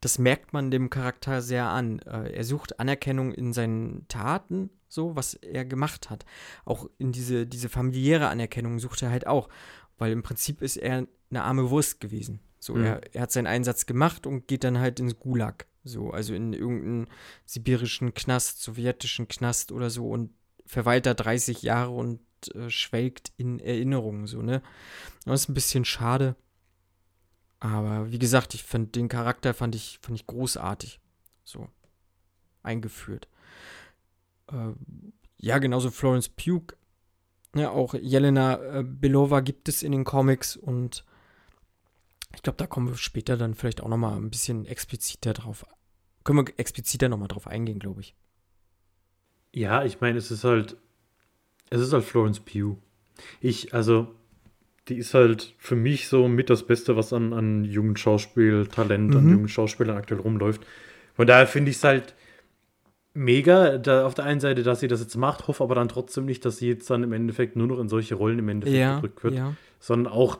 [0.00, 1.98] das merkt man dem Charakter sehr an.
[2.00, 6.24] Äh, er sucht Anerkennung in seinen Taten so, was er gemacht hat.
[6.64, 9.48] Auch in diese, diese familiäre Anerkennung sucht er halt auch,
[9.98, 12.40] weil im Prinzip ist er eine arme Wurst gewesen.
[12.58, 12.84] So, mhm.
[12.84, 15.66] er, er hat seinen Einsatz gemacht und geht dann halt ins Gulag.
[15.84, 17.08] So, also in irgendeinen
[17.46, 20.30] sibirischen Knast, sowjetischen Knast oder so und
[20.70, 22.20] verweilt da 30 Jahre und
[22.54, 24.62] äh, schwelgt in Erinnerungen, so, ne?
[25.24, 26.36] Das ist ein bisschen schade.
[27.58, 31.00] Aber wie gesagt, ich fand den Charakter fand ich, fand ich großartig.
[31.44, 31.68] So.
[32.62, 33.28] Eingeführt.
[34.50, 34.72] Äh,
[35.36, 36.74] ja, genauso Florence Pugh.
[37.54, 41.04] Ja, auch Jelena äh, Belova gibt es in den Comics und
[42.34, 45.66] ich glaube, da kommen wir später dann vielleicht auch noch mal ein bisschen expliziter drauf.
[46.22, 48.14] Können wir expliziter noch mal drauf eingehen, glaube ich.
[49.54, 50.76] Ja, ich meine, es ist halt,
[51.70, 52.76] es ist halt Florence Pugh.
[53.40, 54.08] Ich, also,
[54.88, 59.16] die ist halt für mich so mit das Beste, was an, an jungen Schauspieltalent, mhm.
[59.16, 60.66] an jungen Schauspielern aktuell rumläuft.
[61.14, 62.14] Von daher finde ich es halt,
[63.14, 66.24] mega da auf der einen Seite, dass sie das jetzt macht, hoffe aber dann trotzdem
[66.26, 68.96] nicht, dass sie jetzt dann im Endeffekt nur noch in solche Rollen im Endeffekt ja,
[68.96, 69.54] gedrückt wird, ja.
[69.78, 70.38] sondern auch,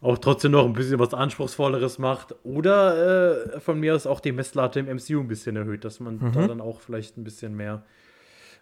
[0.00, 4.32] auch trotzdem noch ein bisschen was Anspruchsvolleres macht oder äh, von mir aus auch die
[4.32, 6.32] Messlatte im MCU ein bisschen erhöht, dass man mhm.
[6.32, 7.84] da dann auch vielleicht ein bisschen mehr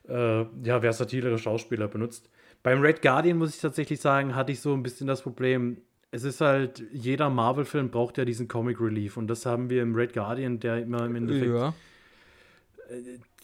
[0.09, 2.31] äh, ja, versatilere Schauspieler benutzt.
[2.63, 5.79] Beim Red Guardian muss ich tatsächlich sagen, hatte ich so ein bisschen das Problem,
[6.13, 9.95] es ist halt, jeder Marvel-Film braucht ja diesen Comic Relief und das haben wir im
[9.95, 11.75] Red Guardian, der immer im Endeffekt ja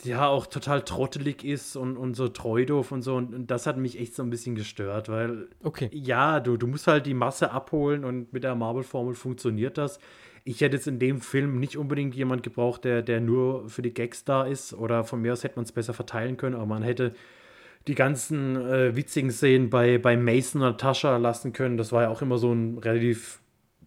[0.03, 3.16] ja auch total trottelig ist und, und so treu doof und so.
[3.16, 5.88] Und, und, das hat mich echt so ein bisschen gestört, weil okay.
[5.92, 9.98] ja, du, du musst halt die Masse abholen und mit der Marvel-Formel funktioniert das.
[10.44, 13.92] Ich hätte jetzt in dem Film nicht unbedingt jemand gebraucht, der, der nur für die
[13.92, 14.72] Gags da ist.
[14.72, 17.12] Oder von mir aus hätte man es besser verteilen können, aber man hätte
[17.87, 21.76] die ganzen äh, witzigen Szenen bei, bei Mason und Tascha lassen können.
[21.76, 23.40] Das war ja auch immer so ein relativ,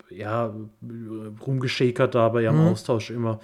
[0.09, 0.53] ja,
[1.45, 2.67] rumgeschäkert da bei ihrem mhm.
[2.67, 3.39] Austausch immer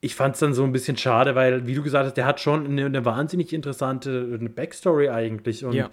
[0.00, 2.40] ich fand es dann so ein bisschen schade, weil, wie du gesagt hast, der hat
[2.40, 5.64] schon eine, eine wahnsinnig interessante eine Backstory eigentlich.
[5.64, 5.90] Und ja.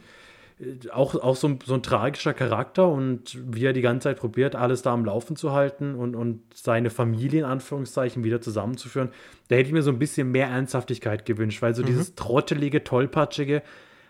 [0.60, 4.18] Äh, auch, auch so, ein, so ein tragischer Charakter und wie er die ganze Zeit
[4.18, 9.10] probiert, alles da am Laufen zu halten und, und seine Familie in Anführungszeichen wieder zusammenzuführen.
[9.48, 11.88] Da hätte ich mir so ein bisschen mehr Ernsthaftigkeit gewünscht, weil so mhm.
[11.88, 13.62] dieses trottelige, tollpatschige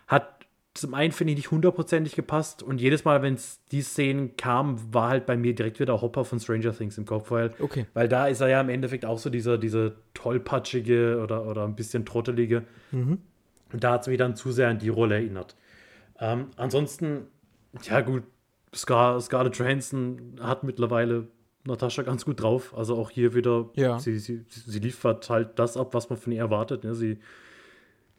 [0.07, 0.42] hat
[0.73, 4.93] zum einen finde ich nicht hundertprozentig gepasst und jedes Mal, wenn es die Szenen kam,
[4.93, 7.85] war halt bei mir direkt wieder Hopper von Stranger Things im Kopf, weil, okay.
[7.93, 11.75] weil da ist er ja im Endeffekt auch so dieser, dieser tollpatschige oder, oder ein
[11.75, 12.63] bisschen trottelige.
[12.91, 13.19] Mhm.
[13.71, 15.55] Und da hat es mich dann zu sehr an die Rolle erinnert.
[16.19, 17.27] Ähm, ansonsten,
[17.83, 18.23] ja gut,
[18.73, 21.27] Scar, Scarlett Johansson hat mittlerweile
[21.65, 22.75] Natascha ganz gut drauf.
[22.75, 23.99] Also auch hier wieder, ja.
[23.99, 26.83] sie, sie, sie liefert halt das ab, was man von ihr erwartet.
[26.83, 26.95] Ne?
[26.95, 27.19] Sie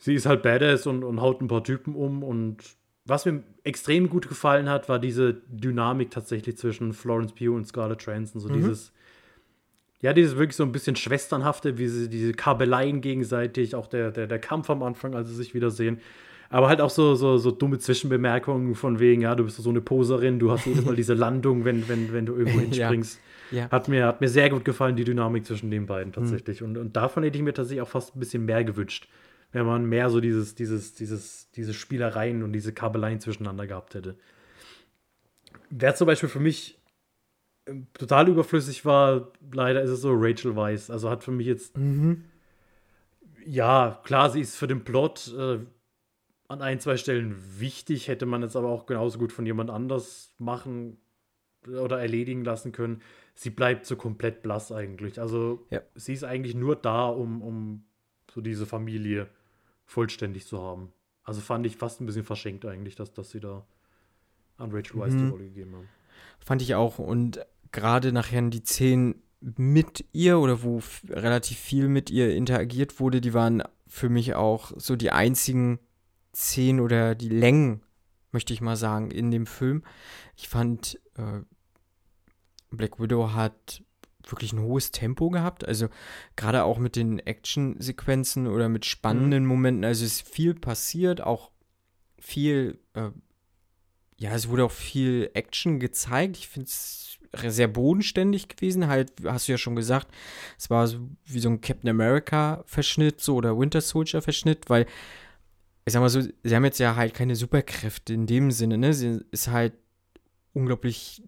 [0.05, 2.23] sie ist halt badass und, und haut ein paar Typen um.
[2.23, 2.59] Und
[3.07, 8.03] was mir extrem gut gefallen hat, war diese Dynamik tatsächlich zwischen Florence Pugh und Scarlett
[8.03, 8.39] Johansson.
[8.39, 8.55] So mhm.
[8.55, 8.93] dieses,
[10.03, 14.27] ja, dieses wirklich so ein bisschen Schwesternhafte, wie sie diese Kabeleien gegenseitig, auch der, der,
[14.27, 16.01] der Kampf am Anfang, als sie sich wiedersehen.
[16.51, 19.81] Aber halt auch so, so, so dumme Zwischenbemerkungen von wegen, ja, du bist so eine
[19.81, 23.21] Poserin, du hast jedes Mal diese Landung, wenn, wenn, wenn du irgendwo hinspringst.
[23.51, 23.71] ja, ja.
[23.71, 26.61] Hat, mir, hat mir sehr gut gefallen, die Dynamik zwischen den beiden tatsächlich.
[26.61, 26.67] Mhm.
[26.67, 29.09] Und, und davon hätte ich mir tatsächlich auch fast ein bisschen mehr gewünscht
[29.55, 34.17] wenn man mehr so dieses, dieses, dieses, diese Spielereien und diese Kabeleien zwischeneinander gehabt hätte.
[35.71, 36.77] Wer zum Beispiel für mich
[37.67, 40.91] ähm, total überflüssig war, leider ist es so Rachel Weisz.
[40.91, 41.79] Also hat für mich jetzt.
[41.79, 42.25] Mhm.
[43.47, 45.61] ja, klar, sie ist für den Plot äh,
[46.49, 50.35] an ein, zwei Stellen wichtig, hätte man jetzt aber auch genauso gut von jemand anders
[50.39, 50.99] machen
[51.65, 53.03] oder erledigen lassen können.
[53.37, 55.21] Sie bleibt so komplett blass eigentlich.
[55.21, 55.81] Also ja.
[55.95, 57.85] sie ist eigentlich nur da, um, um
[58.33, 59.29] so diese Familie
[59.85, 60.93] vollständig zu haben.
[61.23, 63.67] Also fand ich fast ein bisschen verschenkt eigentlich, dass, dass sie da
[64.59, 65.19] an Rachel Weisz mhm.
[65.19, 65.89] die Rolle gegeben haben.
[66.41, 66.99] Fand ich auch.
[66.99, 73.21] Und gerade nachher die Szenen mit ihr oder wo relativ viel mit ihr interagiert wurde,
[73.21, 75.79] die waren für mich auch so die einzigen
[76.35, 77.83] Szenen oder die Längen,
[78.33, 79.85] möchte ich mal sagen, in dem Film.
[80.37, 81.41] Ich fand, äh,
[82.71, 83.83] Black Widow hat
[84.31, 85.67] wirklich ein hohes Tempo gehabt.
[85.67, 85.89] Also
[86.37, 89.49] gerade auch mit den Action-Sequenzen oder mit spannenden mhm.
[89.49, 89.85] Momenten.
[89.85, 91.51] Also es ist viel passiert, auch
[92.19, 93.11] viel, äh,
[94.17, 96.37] ja, es wurde auch viel Action gezeigt.
[96.37, 98.87] Ich finde es sehr bodenständig gewesen.
[98.87, 100.09] Halt, hast du ja schon gesagt,
[100.59, 104.87] es war so wie so ein Captain America-Verschnitt so oder Winter Soldier-Verschnitt, weil
[105.87, 108.95] ich sag mal so, sie haben jetzt ja halt keine Superkräfte in dem Sinne, ne?
[108.95, 109.75] Sie ist halt
[110.55, 111.23] unglaublich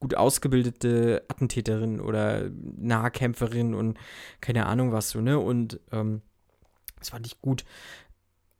[0.00, 3.98] gut ausgebildete Attentäterin oder Nahkämpferin und
[4.40, 5.38] keine Ahnung was so, ne?
[5.38, 6.22] Und ähm,
[6.98, 7.64] das fand ich gut.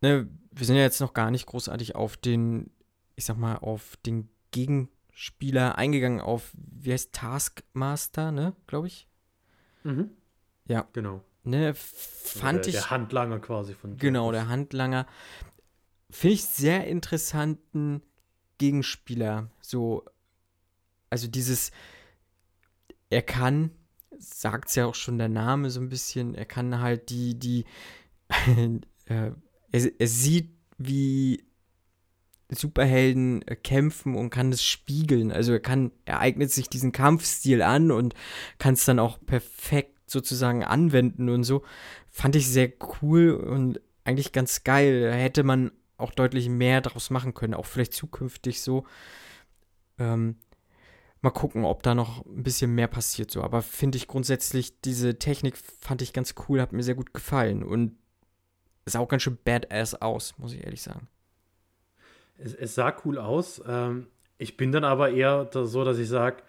[0.03, 2.70] Ne, wir sind ja jetzt noch gar nicht großartig auf den,
[3.16, 9.09] ich sag mal, auf den Gegenspieler eingegangen, auf, wie heißt Taskmaster, ne, glaube ich?
[9.83, 10.11] Mhm.
[10.66, 10.88] Ja.
[10.92, 11.22] Genau.
[11.42, 12.74] Ne, fand der, ich.
[12.74, 13.96] Der Handlanger quasi von.
[13.96, 15.07] Genau, der Handlanger.
[16.11, 18.03] Finde ich sehr interessanten
[18.59, 19.50] Gegenspieler.
[19.61, 20.05] So,
[21.11, 21.73] also dieses,
[23.11, 23.73] er kann,
[24.18, 27.64] sagt es ja auch schon der Name so ein bisschen, er kann halt die, die,
[29.07, 29.33] äh,
[29.73, 31.44] er, er sieht, wie
[32.49, 35.33] Superhelden äh, kämpfen und kann es spiegeln.
[35.33, 38.14] Also er kann, er eignet sich diesen Kampfstil an und
[38.59, 41.62] kann es dann auch perfekt sozusagen anwenden und so.
[42.09, 45.03] Fand ich sehr cool und eigentlich ganz geil.
[45.03, 48.85] Da hätte man auch deutlich mehr daraus machen können, auch vielleicht zukünftig so.
[49.99, 50.37] Ähm,
[51.23, 53.43] mal gucken, ob da noch ein bisschen mehr passiert so.
[53.43, 57.63] Aber finde ich grundsätzlich, diese Technik fand ich ganz cool, hat mir sehr gut gefallen
[57.63, 57.97] und
[58.87, 61.09] sah auch ganz schön badass aus, muss ich ehrlich sagen.
[62.39, 63.63] Es, es sah cool aus.
[63.67, 64.07] Ähm,
[64.39, 66.43] ich bin dann aber eher so, dass ich sage,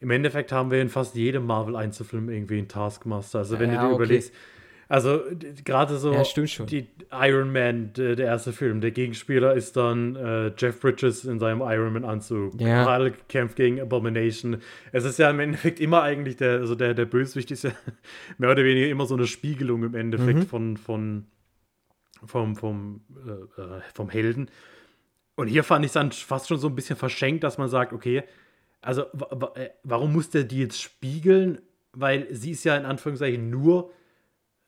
[0.00, 3.38] im Endeffekt haben wir in fast jedem Marvel-Einzelfilm irgendwie einen Taskmaster.
[3.38, 4.02] Also wenn ja, du dir okay.
[4.02, 4.34] überlegst,
[4.88, 5.22] also
[5.64, 6.22] gerade so ja,
[6.66, 11.38] die Iron Man, der, der, erste Film, der Gegenspieler ist dann äh, Jeff Bridges in
[11.38, 12.60] seinem Iron Man Anzug.
[12.60, 12.86] Ja.
[12.86, 14.58] Hulk kämpft gegen Abomination.
[14.92, 17.70] Es ist ja im Endeffekt immer eigentlich der, also der, der Bösewicht ist ja
[18.38, 20.46] mehr oder weniger immer so eine Spiegelung im Endeffekt mhm.
[20.46, 21.26] von, von
[22.26, 24.50] vom, vom, äh, äh vom Helden.
[25.36, 27.92] Und hier fand ich es dann fast schon so ein bisschen verschenkt, dass man sagt,
[27.92, 28.22] okay,
[28.80, 29.02] also
[29.54, 31.60] äh, warum muss der die jetzt spiegeln?
[31.92, 33.92] Weil sie ist ja in Anführungszeichen nur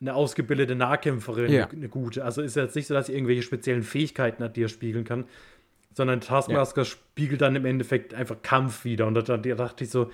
[0.01, 1.69] eine ausgebildete Nahkämpferin, ja.
[1.69, 2.25] eine gute.
[2.25, 5.25] Also ist jetzt nicht so, dass sie irgendwelche speziellen Fähigkeiten hat, die er spiegeln kann,
[5.95, 6.85] sondern Taskmaster ja.
[6.85, 9.07] spiegelt dann im Endeffekt einfach Kampf wieder.
[9.07, 10.11] Und da, da dachte ich so,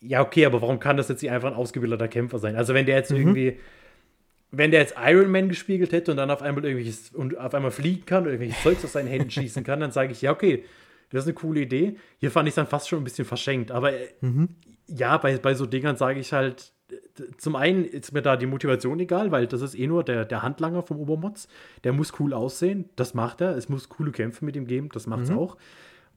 [0.00, 2.56] ja, okay, aber warum kann das jetzt nicht einfach ein ausgebildeter Kämpfer sein?
[2.56, 3.18] Also wenn der jetzt mhm.
[3.18, 3.58] irgendwie,
[4.50, 7.70] wenn der jetzt Iron Man gespiegelt hätte und dann auf einmal irgendwelches und auf einmal
[7.70, 10.64] fliegen kann und irgendwelches Zeugs aus seinen Händen schießen kann, dann sage ich, ja, okay,
[11.10, 11.96] das ist eine coole Idee.
[12.18, 13.70] Hier fand ich es dann fast schon ein bisschen verschenkt.
[13.70, 14.48] Aber äh, mhm.
[14.86, 16.72] ja, bei, bei so Dingern sage ich halt,
[17.38, 20.42] zum einen ist mir da die Motivation egal, weil das ist eh nur der, der
[20.42, 21.48] Handlanger vom Obermotz.
[21.84, 23.56] Der muss cool aussehen, das macht er.
[23.56, 25.38] Es muss coole Kämpfe mit ihm geben, das macht es mhm.
[25.38, 25.56] auch.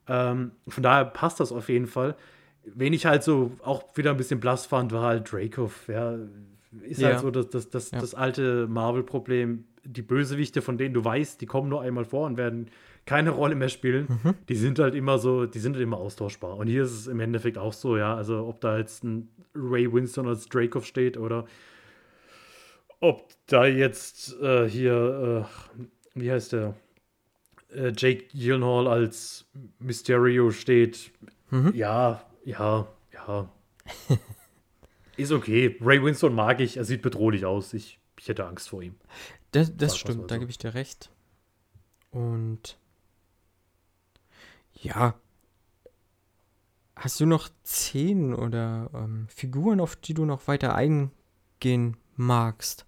[0.07, 2.15] Ähm, von daher passt das auf jeden Fall.
[2.63, 5.87] Wen ich halt so auch wieder ein bisschen blass fand, war halt Dracov.
[5.87, 6.17] Ja,
[6.83, 7.09] ist ja.
[7.09, 7.99] halt so das, das, das, ja.
[7.99, 9.65] das alte Marvel-Problem.
[9.85, 12.69] Die Bösewichte, von denen du weißt, die kommen nur einmal vor und werden
[13.09, 14.19] keine Rolle mehr spielen.
[14.23, 14.35] Mhm.
[14.49, 16.55] Die sind halt immer so, die sind halt immer austauschbar.
[16.57, 18.15] Und hier ist es im Endeffekt auch so, ja.
[18.15, 21.45] Also ob da jetzt ein Ray Winston als Dracov steht oder
[22.99, 26.75] ob da jetzt äh, hier, äh, wie heißt der?
[27.73, 31.11] Äh, Jake Gyllenhaal als Mysterio steht.
[31.49, 31.73] Mhm.
[31.73, 33.51] Ja, ja, ja.
[35.17, 35.75] ist okay.
[35.81, 36.77] Ray Winston mag ich.
[36.77, 37.73] Er sieht bedrohlich aus.
[37.73, 38.93] Ich, ich hätte Angst vor ihm.
[39.49, 41.09] Das, das stimmt, da gebe ich dir recht.
[42.11, 42.78] Und
[44.81, 45.15] ja.
[46.95, 52.85] Hast du noch Szenen oder ähm, Figuren, auf die du noch weiter eingehen magst?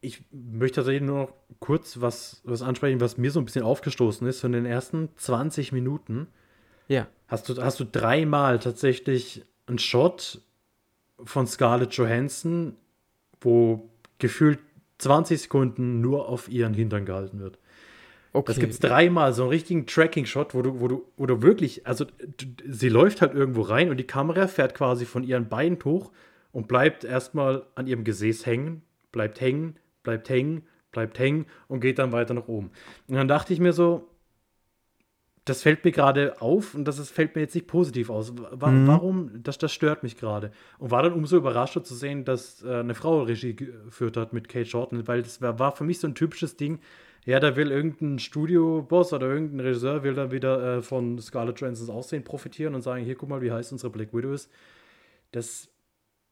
[0.00, 4.24] Ich möchte tatsächlich nur noch kurz was, was ansprechen, was mir so ein bisschen aufgestoßen
[4.28, 4.40] ist.
[4.40, 6.28] Von den ersten 20 Minuten
[6.86, 7.08] ja.
[7.26, 10.40] hast, du, hast du dreimal tatsächlich einen Shot
[11.24, 12.76] von Scarlett Johansson,
[13.40, 14.60] wo gefühlt
[14.98, 17.58] 20 Sekunden nur auf ihren Hintern gehalten wird.
[18.38, 18.52] Okay.
[18.52, 21.88] Das gibt es dreimal, so einen richtigen Tracking-Shot, wo du, wo, du, wo du wirklich,
[21.88, 22.06] also
[22.68, 26.12] sie läuft halt irgendwo rein und die Kamera fährt quasi von ihren Beinen hoch
[26.52, 29.74] und bleibt erstmal an ihrem Gesäß hängen, bleibt hängen,
[30.04, 32.70] bleibt hängen, bleibt hängen und geht dann weiter nach oben.
[33.08, 34.08] Und dann dachte ich mir so,
[35.44, 38.34] das fällt mir gerade auf und das ist, fällt mir jetzt nicht positiv aus.
[38.36, 38.86] Wa mhm.
[38.86, 39.42] Warum?
[39.42, 40.52] Das, das stört mich gerade.
[40.78, 44.48] Und war dann umso überraschter zu sehen, dass äh, eine Frau Regie geführt hat mit
[44.48, 46.78] Kate Shorten, weil das war, war für mich so ein typisches Ding.
[47.28, 51.90] Ja, da will irgendein Studioboss oder irgendein Regisseur will dann wieder äh, von Scarlett Johansons
[51.90, 54.50] Aussehen profitieren und sagen, hier, guck mal, wie heiß unsere Black Widow ist.
[55.32, 55.68] Das,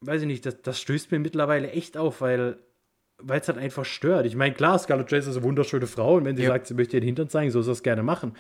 [0.01, 2.57] weiß ich nicht, das, das stößt mir mittlerweile echt auf, weil
[3.19, 4.25] weil es halt einfach stört.
[4.25, 6.49] Ich meine, klar, Scarlett Johansson ist eine wunderschöne Frau und wenn sie ja.
[6.49, 8.35] sagt, sie möchte ihren Hintern zeigen, soll sie das gerne machen.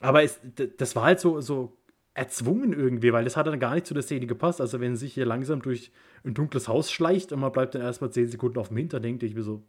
[0.00, 0.40] Aber es,
[0.78, 1.76] das war halt so, so
[2.14, 4.60] erzwungen irgendwie, weil das hat dann gar nicht zu der Szene gepasst.
[4.60, 5.92] Also wenn sie sich hier langsam durch
[6.24, 9.26] ein dunkles Haus schleicht und man bleibt dann erstmal zehn Sekunden auf dem Hintern, denke
[9.26, 9.62] ich mir so,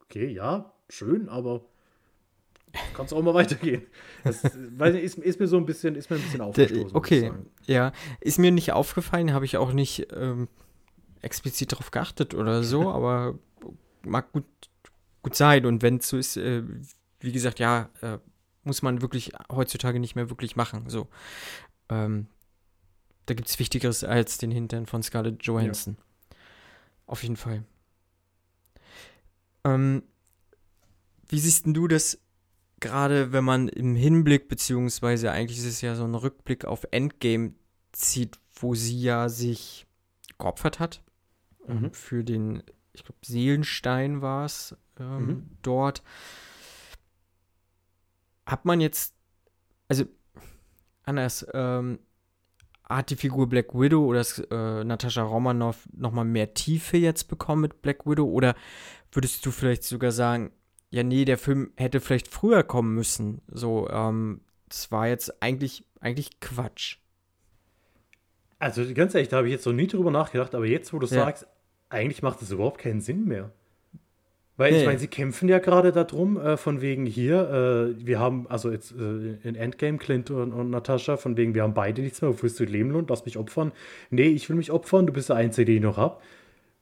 [0.00, 1.62] okay, ja, schön, aber
[2.94, 3.82] kann es auch mal weitergehen.
[4.24, 4.42] Das
[4.76, 6.96] weil, ist, ist, mir so ein bisschen, ist mir ein bisschen aufgestoßen.
[6.96, 7.32] Okay,
[7.66, 7.92] ja.
[8.20, 10.48] Ist mir nicht aufgefallen, habe ich auch nicht ähm,
[11.20, 13.38] explizit darauf geachtet oder so, aber
[14.04, 14.44] mag gut,
[15.22, 15.66] gut sein.
[15.66, 16.62] Und wenn es so ist, äh,
[17.20, 18.18] wie gesagt, ja, äh,
[18.64, 20.88] muss man wirklich heutzutage nicht mehr wirklich machen.
[20.88, 21.08] So.
[21.88, 22.26] Ähm,
[23.26, 25.96] da gibt es Wichtigeres als den Hintern von Scarlett Johansson.
[25.98, 26.36] Ja.
[27.06, 27.64] Auf jeden Fall.
[29.64, 30.02] Ähm,
[31.32, 32.20] wie siehst du das
[32.80, 37.54] gerade, wenn man im Hinblick, beziehungsweise eigentlich ist es ja so ein Rückblick auf Endgame
[37.92, 39.86] zieht, wo sie ja sich
[40.38, 41.02] geopfert hat
[41.66, 41.92] mhm.
[41.92, 45.46] für den, ich glaube, Seelenstein war es ähm, mhm.
[45.62, 46.02] dort
[48.46, 49.14] hat man jetzt,
[49.88, 50.04] also
[51.04, 52.00] anders, ähm,
[52.84, 57.80] hat die Figur Black Widow oder äh, Natascha Romanoff nochmal mehr Tiefe jetzt bekommen mit
[57.80, 58.26] Black Widow?
[58.26, 58.54] Oder
[59.12, 60.50] würdest du vielleicht sogar sagen,
[60.92, 63.40] ja, nee, der Film hätte vielleicht früher kommen müssen?
[63.50, 66.98] So, ähm, das war jetzt eigentlich, eigentlich Quatsch.
[68.58, 71.06] Also ganz ehrlich, da habe ich jetzt noch nie drüber nachgedacht, aber jetzt, wo du
[71.06, 71.24] ja.
[71.24, 71.46] sagst,
[71.88, 73.50] eigentlich macht das überhaupt keinen Sinn mehr.
[74.58, 74.80] Weil nee.
[74.80, 78.70] ich meine, sie kämpfen ja gerade darum, äh, von wegen hier, äh, wir haben, also
[78.70, 82.30] jetzt äh, in Endgame, Clint und, und Natascha, von wegen, wir haben beide nichts mehr,
[82.30, 83.72] wofür du leben lohnt, lass mich opfern.
[84.10, 86.22] Nee, ich will mich opfern, du bist der Einzige, den ich noch hab.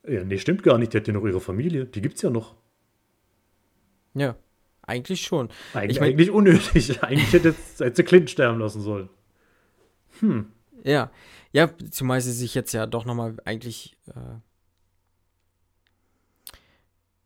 [0.06, 2.56] Ja, nee, stimmt gar nicht, die hat ja noch ihre Familie, die gibt's ja noch.
[4.14, 4.36] Ja,
[4.82, 5.48] eigentlich schon.
[5.74, 7.02] Eigentlich, ich mein, eigentlich unnötig.
[7.02, 9.08] eigentlich hätte, hätte Clint sterben lassen sollen.
[10.20, 10.52] Hm.
[10.84, 11.10] Ja,
[11.52, 14.38] ja, zumal sie sich jetzt ja doch nochmal eigentlich äh,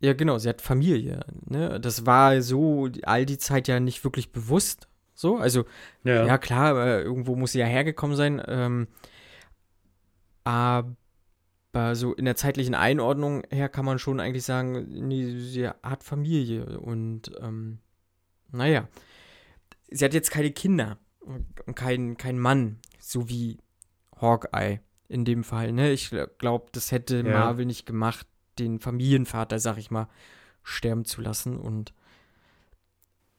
[0.04, 1.20] ja, genau, sie hat Familie.
[1.46, 1.80] Ne?
[1.80, 4.86] Das war so all die Zeit ja nicht wirklich bewusst.
[5.14, 5.64] So, also,
[6.02, 8.42] ja, ja klar, äh, irgendwo muss sie ja hergekommen sein.
[8.46, 8.88] Ähm,
[10.44, 10.94] aber
[11.94, 16.78] so in der zeitlichen Einordnung her kann man schon eigentlich sagen, nee, sie hat Familie
[16.78, 17.78] und ähm,
[18.52, 18.88] naja,
[19.90, 23.58] sie hat jetzt keine Kinder und keinen kein Mann, so wie
[24.20, 25.72] Hawkeye in dem Fall.
[25.72, 25.90] Ne?
[25.90, 27.22] Ich glaube, das hätte ja.
[27.22, 28.26] Marvel nicht gemacht
[28.58, 30.08] den Familienvater, sag ich mal,
[30.62, 31.92] sterben zu lassen und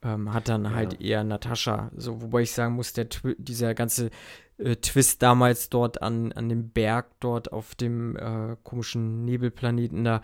[0.05, 0.71] ähm, hat dann ja.
[0.71, 1.91] halt eher Natascha.
[1.97, 4.11] So, wobei ich sagen muss, der dieser ganze
[4.57, 10.21] äh, Twist damals dort an, an dem Berg, dort auf dem äh, komischen Nebelplaneten da,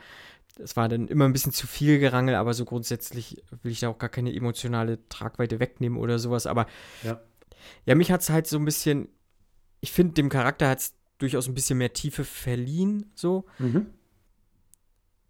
[0.57, 3.89] das war dann immer ein bisschen zu viel Gerangel, aber so grundsätzlich will ich da
[3.89, 6.45] auch gar keine emotionale Tragweite wegnehmen oder sowas.
[6.45, 6.67] Aber
[7.03, 7.19] ja,
[7.85, 9.09] ja mich hat es halt so ein bisschen,
[9.79, 13.45] ich finde, dem Charakter hat es durchaus ein bisschen mehr Tiefe verliehen, so.
[13.57, 13.87] Mhm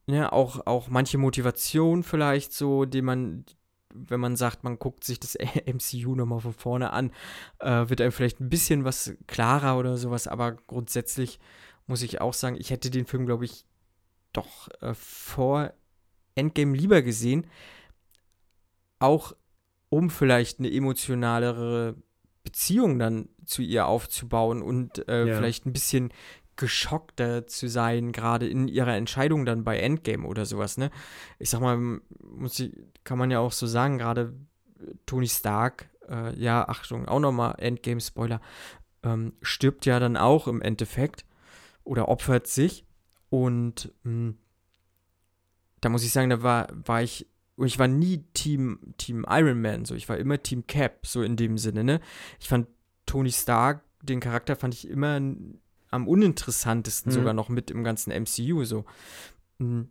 [0.08, 3.46] ne, auch, auch manche Motivation vielleicht so, die man,
[3.94, 7.12] wenn man sagt, man guckt sich das MCU nochmal von vorne an,
[7.60, 11.40] äh, wird einem vielleicht ein bisschen was klarer oder sowas, aber grundsätzlich
[11.88, 13.66] muss ich auch sagen, ich hätte den Film, glaube ich,
[14.34, 15.74] doch äh, vor
[16.36, 17.48] Endgame lieber gesehen,
[19.00, 19.34] auch
[19.90, 21.96] um vielleicht eine emotionalere
[22.44, 25.36] Beziehung dann zu ihr aufzubauen und äh, ja.
[25.36, 26.14] vielleicht ein bisschen
[26.56, 30.92] geschockter zu sein, gerade in ihrer Entscheidung dann bei Endgame oder sowas, ne?
[31.40, 32.72] Ich sag mal, muss ich,
[33.04, 34.34] kann man ja auch so sagen, gerade
[35.06, 38.42] Tony Stark, äh, ja, Achtung, auch nochmal Endgame-Spoiler,
[39.04, 41.26] ähm, stirbt ja dann auch im Endeffekt
[41.84, 42.86] oder opfert sich
[43.30, 44.38] und mh, hm,
[45.80, 47.28] da muss ich sagen, da war, war ich
[47.58, 51.36] ich war nie Team, Team Iron Man, so ich war immer Team Cap, so in
[51.36, 52.00] dem Sinne, ne?
[52.40, 52.68] Ich fand
[53.06, 55.20] Tony Stark, den Charakter fand ich immer
[55.92, 57.16] am uninteressantesten mhm.
[57.16, 58.86] sogar noch mit im ganzen MCU so.
[59.60, 59.90] Hm,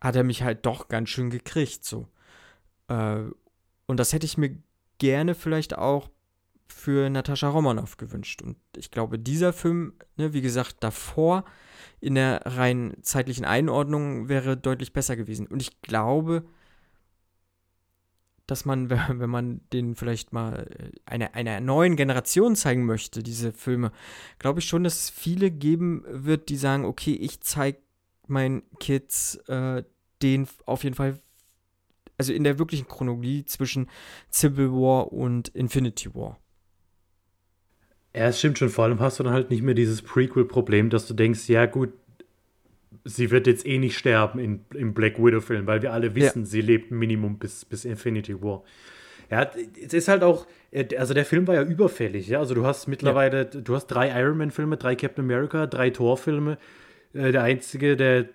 [0.00, 2.08] hat er mich halt doch ganz schön gekriegt so.
[2.88, 3.22] Äh,
[3.86, 4.56] und das hätte ich mir
[4.98, 6.10] gerne vielleicht auch
[6.66, 8.42] für Natascha Romanoff gewünscht.
[8.42, 11.44] Und ich glaube, dieser Film, ne, wie gesagt, davor
[12.00, 15.46] in der rein zeitlichen Einordnung wäre deutlich besser gewesen.
[15.46, 16.44] Und ich glaube,
[18.46, 23.52] dass man, wenn man den vielleicht mal äh, einer eine neuen Generation zeigen möchte, diese
[23.52, 23.92] Filme,
[24.38, 27.78] glaube ich schon, dass es viele geben wird, die sagen, okay, ich zeige
[28.26, 29.82] meinen Kids äh,
[30.22, 31.18] den auf jeden Fall,
[32.16, 33.88] also in der wirklichen Chronologie zwischen
[34.30, 36.38] Civil War und Infinity War.
[38.14, 38.68] Ja, es stimmt schon.
[38.68, 41.92] Vor allem hast du dann halt nicht mehr dieses Prequel-Problem, dass du denkst, ja gut,
[43.04, 46.46] sie wird jetzt eh nicht sterben in, im Black Widow-Film, weil wir alle wissen, ja.
[46.46, 48.62] sie lebt Minimum bis, bis Infinity War.
[49.30, 49.50] Ja,
[49.82, 50.46] es ist halt auch,
[50.96, 52.38] also der Film war ja überfällig, ja.
[52.38, 53.60] Also du hast mittlerweile, ja.
[53.60, 56.58] du hast drei Iron Man-Filme, drei Captain America, drei Thor-Filme.
[57.14, 58.26] Äh, der einzige, der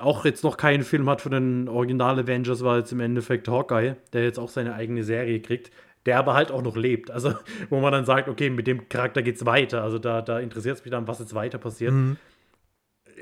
[0.00, 3.96] auch jetzt noch keinen Film hat von den Original Avengers, war jetzt im Endeffekt Hawkeye,
[4.12, 5.70] der jetzt auch seine eigene Serie kriegt,
[6.06, 7.10] der aber halt auch noch lebt.
[7.10, 7.34] Also,
[7.68, 9.82] wo man dann sagt, okay, mit dem Charakter geht's weiter.
[9.82, 11.92] Also da, da interessiert es mich dann, was jetzt weiter passiert.
[11.92, 12.16] Mhm.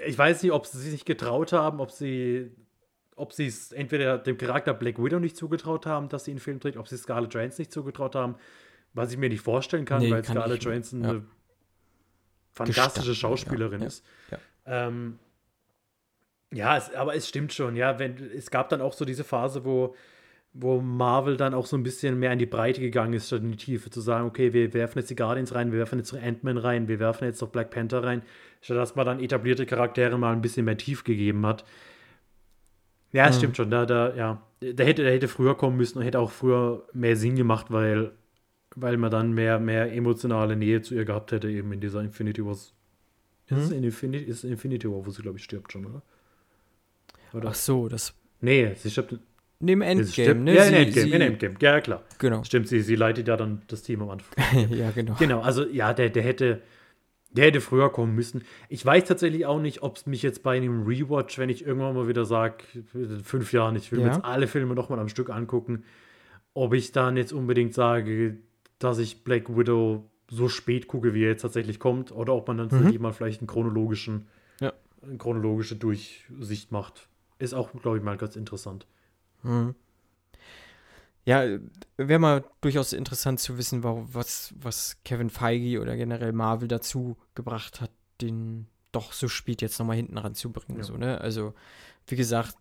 [0.05, 2.51] Ich weiß nicht, ob sie sich getraut haben, ob sie
[3.17, 6.61] ob sie es entweder dem Charakter Black Widow nicht zugetraut haben, dass sie einen Film
[6.61, 8.37] trägt, ob sie Scarlett Johansson nicht zugetraut haben,
[8.93, 11.11] was ich mir nicht vorstellen kann, nee, weil kann Scarlett Johansson ja.
[11.11, 11.25] eine
[12.53, 14.05] fantastische Schauspielerin ja, ist.
[14.31, 15.19] Ja, ähm,
[16.53, 19.65] ja es, aber es stimmt schon, ja, wenn, es gab dann auch so diese Phase,
[19.65, 19.97] wo,
[20.59, 23.51] wo Marvel dann auch so ein bisschen mehr in die Breite gegangen ist, statt in
[23.51, 26.57] die Tiefe, zu sagen, okay, wir werfen jetzt die Guardians rein, wir werfen jetzt Ant-Man
[26.57, 28.23] rein, wir werfen jetzt noch Black Panther rein,
[28.63, 31.65] statt dass man dann etablierte Charaktere mal ein bisschen mehr tief gegeben hat.
[33.13, 33.39] Ja, es mhm.
[33.39, 33.71] stimmt schon.
[33.71, 34.43] Da, da, ja.
[34.63, 38.13] Der hätte, der hätte früher kommen müssen und hätte auch früher mehr Sinn gemacht, weil,
[38.75, 42.45] weil man dann mehr, mehr emotionale Nähe zu ihr gehabt hätte, eben in dieser Infinity
[42.45, 42.57] War.
[43.51, 43.57] Mhm.
[43.57, 46.03] Ist, es in Infinity, ist Infinity War, wo sie, glaube ich, stirbt schon, oder?
[47.35, 47.51] oder?
[47.51, 48.15] Ach so, das.
[48.41, 49.19] Nee, sie stirbt.
[49.59, 50.55] Neben Endgame, ne?
[50.55, 52.03] Ja, in Endgame, sie, in Endgame, ja, klar.
[52.19, 52.45] Genau.
[52.45, 54.71] Stimmt, sie, sie leitet ja dann das Team am Anfang.
[54.71, 55.15] ja, genau.
[55.19, 56.63] Genau, also ja, der, der hätte,
[57.31, 58.45] der hätte früher kommen müssen.
[58.69, 61.95] Ich weiß tatsächlich auch nicht, ob es mich jetzt bei einem Rewatch, wenn ich irgendwann
[61.95, 62.65] mal wieder sage,
[63.23, 64.07] fünf Jahren, ich will ja.
[64.07, 65.85] mir jetzt alle Filme nochmal am Stück angucken,
[66.53, 68.37] ob ich dann jetzt unbedingt sage,
[68.79, 72.59] dass ich Black Widow so spät gucke, wie er jetzt tatsächlich kommt, oder ob man
[72.59, 73.01] dann mhm.
[73.01, 74.29] mal vielleicht einen chronologischen,
[74.61, 74.73] ja.
[75.03, 77.09] eine chronologische Durchsicht macht.
[77.39, 78.87] Ist auch, glaube ich, mal ganz interessant.
[79.47, 79.75] Mhm.
[81.25, 81.45] Ja,
[81.97, 87.81] wäre mal durchaus interessant zu wissen, was, was Kevin Feige oder generell Marvel dazu gebracht
[87.81, 87.91] hat,
[88.21, 90.79] den doch so spät jetzt nochmal hinten ranzubringen.
[90.79, 90.85] Ja.
[90.85, 91.21] So, ne?
[91.21, 91.55] Also,
[92.07, 92.57] wie gesagt,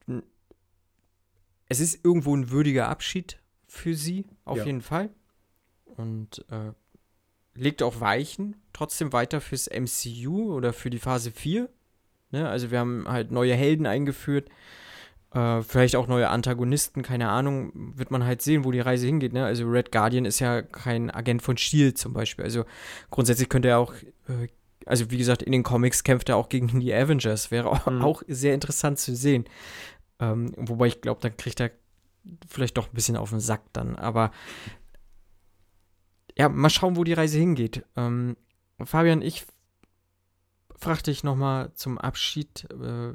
[1.70, 4.66] es ist irgendwo ein würdiger Abschied für sie, auf ja.
[4.66, 5.10] jeden Fall.
[5.86, 6.72] Und äh,
[7.56, 11.70] legt auch Weichen trotzdem weiter fürs MCU oder für die Phase 4.
[12.32, 12.50] Ne?
[12.50, 14.50] Also wir haben halt neue Helden eingeführt.
[15.36, 19.34] Äh, vielleicht auch neue Antagonisten, keine Ahnung, wird man halt sehen, wo die Reise hingeht.
[19.34, 19.44] Ne?
[19.44, 22.46] Also Red Guardian ist ja kein Agent von Shield zum Beispiel.
[22.46, 22.64] Also
[23.12, 23.94] grundsätzlich könnte er auch,
[24.30, 24.48] äh,
[24.86, 27.52] also wie gesagt, in den Comics kämpft er auch gegen die Avengers.
[27.52, 28.02] Wäre auch, mhm.
[28.02, 29.44] auch sehr interessant zu sehen.
[30.22, 31.72] Ähm, wobei ich glaube, dann kriegt er
[32.48, 33.98] vielleicht doch ein bisschen auf den Sack dann.
[33.98, 34.32] Aber
[36.38, 37.84] ja, mal schauen, wo die Reise hingeht.
[37.98, 38.38] Ähm,
[38.82, 39.46] Fabian, ich
[40.78, 43.14] frage dich nochmal zum Abschied, äh,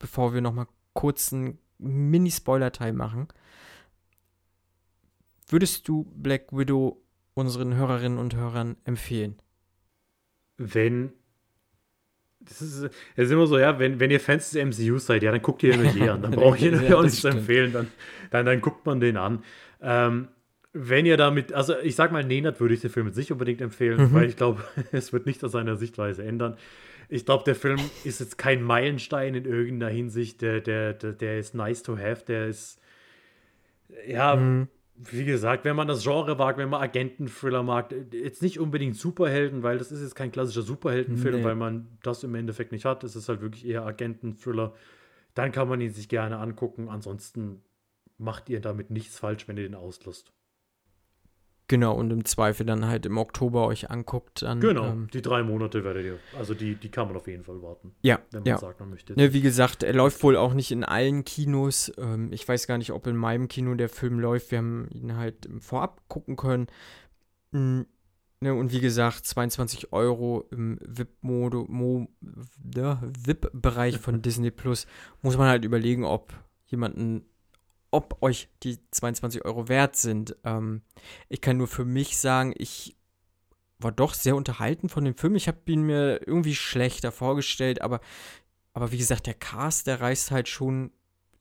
[0.00, 3.28] bevor wir nochmal kurzen Mini-Spoiler-Teil machen.
[5.48, 7.02] Würdest du Black Widow
[7.34, 9.36] unseren Hörerinnen und Hörern empfehlen?
[10.56, 11.12] Wenn.
[12.40, 15.30] Das ist, das ist immer so, ja, wenn, wenn ihr Fans des MCU seid, ja,
[15.30, 16.22] dann guckt ihr ihn je an.
[16.22, 17.72] Dann brauche ich ihn ja, auch nicht zu empfehlen.
[17.72, 17.88] Dann,
[18.30, 19.44] dann, dann guckt man den an.
[19.80, 20.28] Ähm,
[20.72, 23.60] wenn ihr damit, also ich sag mal, Nenad würde ich den Film jetzt nicht unbedingt
[23.60, 24.12] empfehlen, mhm.
[24.14, 26.56] weil ich glaube, es wird nicht aus seiner Sichtweise ändern
[27.12, 30.40] ich glaube, der Film ist jetzt kein Meilenstein in irgendeiner Hinsicht.
[30.40, 32.24] Der, der, der, der ist nice to have.
[32.26, 32.80] Der ist,
[34.06, 34.68] ja, mhm.
[34.96, 39.62] wie gesagt, wenn man das Genre mag, wenn man Agenten-Thriller mag, jetzt nicht unbedingt Superhelden,
[39.62, 41.44] weil das ist jetzt kein klassischer Superheldenfilm, nee.
[41.44, 43.04] weil man das im Endeffekt nicht hat.
[43.04, 44.72] Es ist halt wirklich eher Agenten-Thriller.
[45.34, 46.88] Dann kann man ihn sich gerne angucken.
[46.88, 47.60] Ansonsten
[48.16, 50.32] macht ihr damit nichts falsch, wenn ihr den auslöst.
[51.72, 54.42] Genau, und im Zweifel dann halt im Oktober euch anguckt.
[54.42, 57.44] Dann, genau, ähm, die drei Monate werdet ihr, also die, die kann man auf jeden
[57.44, 57.94] Fall warten.
[58.02, 58.58] Ja, wenn man ja.
[58.58, 59.14] sagt, man möchte.
[59.16, 61.90] Ja, wie gesagt, er läuft wohl auch nicht in allen Kinos.
[61.96, 64.50] Ähm, ich weiß gar nicht, ob in meinem Kino der Film läuft.
[64.50, 66.66] Wir haben ihn halt vorab gucken können.
[67.52, 67.86] Mhm.
[68.40, 71.64] Ne, und wie gesagt, 22 Euro im VIP-Bereich
[72.74, 74.86] ja, VIP von Disney Plus.
[75.22, 76.34] Muss man halt überlegen, ob
[76.66, 77.24] jemanden
[77.92, 80.34] ob euch die 22 Euro wert sind.
[80.44, 80.82] Ähm,
[81.28, 82.96] ich kann nur für mich sagen, ich
[83.78, 85.36] war doch sehr unterhalten von dem Film.
[85.36, 88.00] Ich habe ihn mir irgendwie schlechter vorgestellt, aber,
[88.72, 90.90] aber wie gesagt, der Cast, der reißt halt schon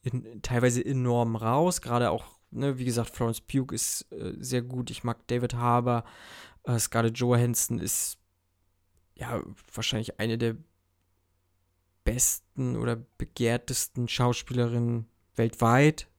[0.03, 1.81] in, teilweise enorm raus.
[1.81, 4.91] Gerade auch, ne, wie gesagt, Florence Pugh ist äh, sehr gut.
[4.91, 6.03] Ich mag David Harbour.
[6.63, 8.17] Äh, Scarlett Johansson ist
[9.15, 9.41] ja
[9.73, 10.57] wahrscheinlich eine der
[12.03, 16.10] besten oder begehrtesten Schauspielerinnen weltweit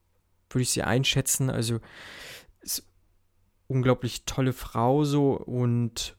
[0.54, 1.50] würde ich sie einschätzen.
[1.50, 1.80] Also
[2.60, 2.86] ist
[3.66, 6.16] unglaublich tolle Frau so und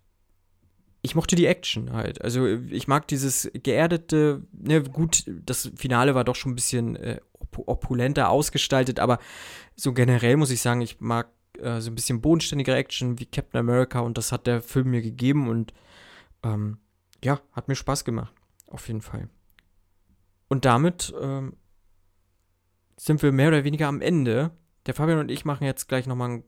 [1.01, 2.21] ich mochte die Action halt.
[2.21, 7.19] Also ich mag dieses geerdete, ne, gut, das Finale war doch schon ein bisschen äh,
[7.57, 9.19] opulenter ausgestaltet, aber
[9.75, 11.27] so generell muss ich sagen, ich mag
[11.59, 15.01] äh, so ein bisschen bodenständigere Action wie Captain America und das hat der Film mir
[15.01, 15.73] gegeben und
[16.41, 16.77] ähm,
[17.23, 18.33] ja, hat mir Spaß gemacht.
[18.67, 19.29] Auf jeden Fall.
[20.47, 21.57] Und damit ähm,
[22.97, 24.51] sind wir mehr oder weniger am Ende.
[24.85, 26.43] Der Fabian und ich machen jetzt gleich nochmal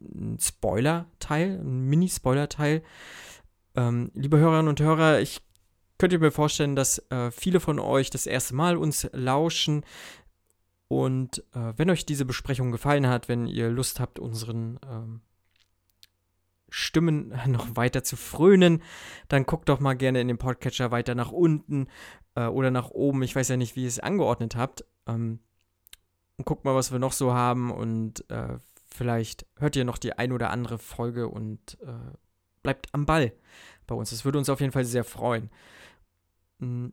[0.00, 2.82] einen Spoiler-Teil, einen Mini-Spoiler-Teil.
[3.74, 5.40] Ähm, liebe Hörerinnen und Hörer, ich
[5.98, 9.84] könnte mir vorstellen, dass äh, viele von euch das erste Mal uns lauschen.
[10.88, 15.22] Und äh, wenn euch diese Besprechung gefallen hat, wenn ihr Lust habt, unseren ähm,
[16.68, 18.82] Stimmen noch weiter zu frönen,
[19.28, 21.86] dann guckt doch mal gerne in den Podcatcher weiter nach unten
[22.34, 23.22] äh, oder nach oben.
[23.22, 24.84] Ich weiß ja nicht, wie ihr es angeordnet habt.
[25.06, 25.38] Ähm,
[26.38, 28.58] und guckt mal, was wir noch so haben und äh,
[28.92, 32.16] vielleicht hört ihr noch die ein oder andere Folge und äh,
[32.62, 33.32] bleibt am Ball
[33.86, 34.10] bei uns.
[34.10, 35.50] Das würde uns auf jeden Fall sehr freuen.
[36.58, 36.92] Mhm.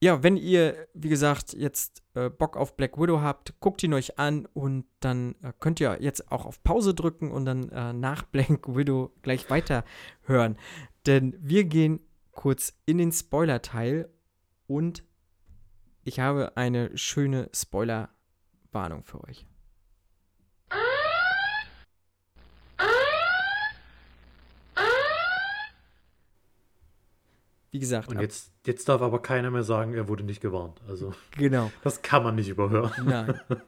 [0.00, 4.18] Ja, wenn ihr, wie gesagt, jetzt äh, Bock auf Black Widow habt, guckt ihn euch
[4.18, 8.22] an und dann äh, könnt ihr jetzt auch auf Pause drücken und dann äh, nach
[8.32, 10.58] Black Widow gleich weiterhören.
[11.06, 12.00] Denn wir gehen
[12.32, 14.10] kurz in den Spoiler-Teil
[14.66, 15.04] und
[16.04, 19.46] ich habe eine schöne Spoiler-Warnung für euch.
[27.70, 28.08] Wie gesagt.
[28.08, 30.80] Und jetzt, jetzt darf aber keiner mehr sagen, er wurde nicht gewarnt.
[30.86, 31.72] Also, genau.
[31.82, 32.92] Das kann man nicht überhören.
[33.04, 33.40] Nein.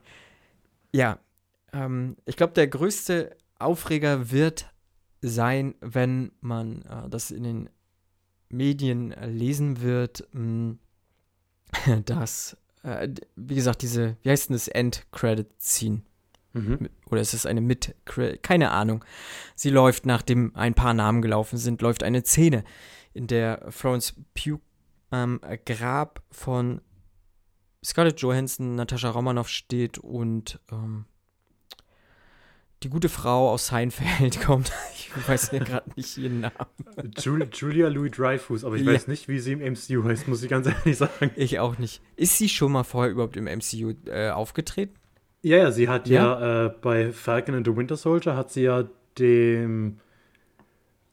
[0.92, 1.18] Ja,
[1.74, 4.72] ähm, ich glaube, der größte Aufreger wird
[5.20, 7.68] sein, wenn man äh, das in den
[8.48, 10.76] Medien äh, lesen wird, mh,
[12.04, 16.02] dass, äh, wie gesagt, diese, wie heißt denn das End-Credit-Scene?
[16.52, 16.88] Mhm.
[17.10, 17.94] Oder ist es eine mit
[18.42, 19.04] Keine Ahnung.
[19.54, 22.64] Sie läuft, nachdem ein paar Namen gelaufen sind, läuft eine Szene,
[23.12, 24.60] in der Florence Pugh
[25.10, 26.80] am Grab von
[27.84, 31.04] Scarlett Johansson, Natascha Romanoff steht und ähm,
[32.82, 34.72] die gute Frau aus Seinfeld kommt.
[34.94, 37.50] Ich weiß ja gerade nicht ihren Namen.
[37.52, 38.92] Julia Louis Dreyfus, aber ich ja.
[38.92, 41.30] weiß nicht, wie sie im MCU heißt, muss ich ganz ehrlich sagen.
[41.36, 42.02] Ich auch nicht.
[42.16, 44.94] Ist sie schon mal vorher überhaupt im MCU äh, aufgetreten?
[45.42, 48.62] Ja, ja, sie hat ja, ja äh, bei Falcon and the Winter Soldier hat sie
[48.62, 48.84] ja
[49.18, 49.98] dem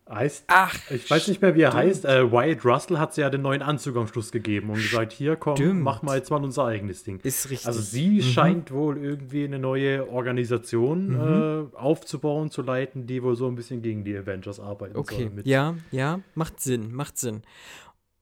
[0.10, 1.84] heißt, Ach, ich weiß nicht mehr, wie er stimmt.
[1.84, 2.06] heißt.
[2.06, 5.36] Äh, Wyatt Russell hat sie ja den neuen Anzug am Schluss gegeben und gesagt: Hier,
[5.36, 5.82] komm, stimmt.
[5.82, 7.20] mach mal jetzt mal unser eigenes Ding.
[7.24, 7.68] Ist richtig.
[7.68, 8.22] Also, sie mhm.
[8.22, 11.72] scheint wohl irgendwie eine neue Organisation mhm.
[11.74, 14.98] äh, aufzubauen, zu leiten, die wohl so ein bisschen gegen die Avengers arbeitet.
[14.98, 17.42] Okay, ja, ja, macht Sinn, macht Sinn.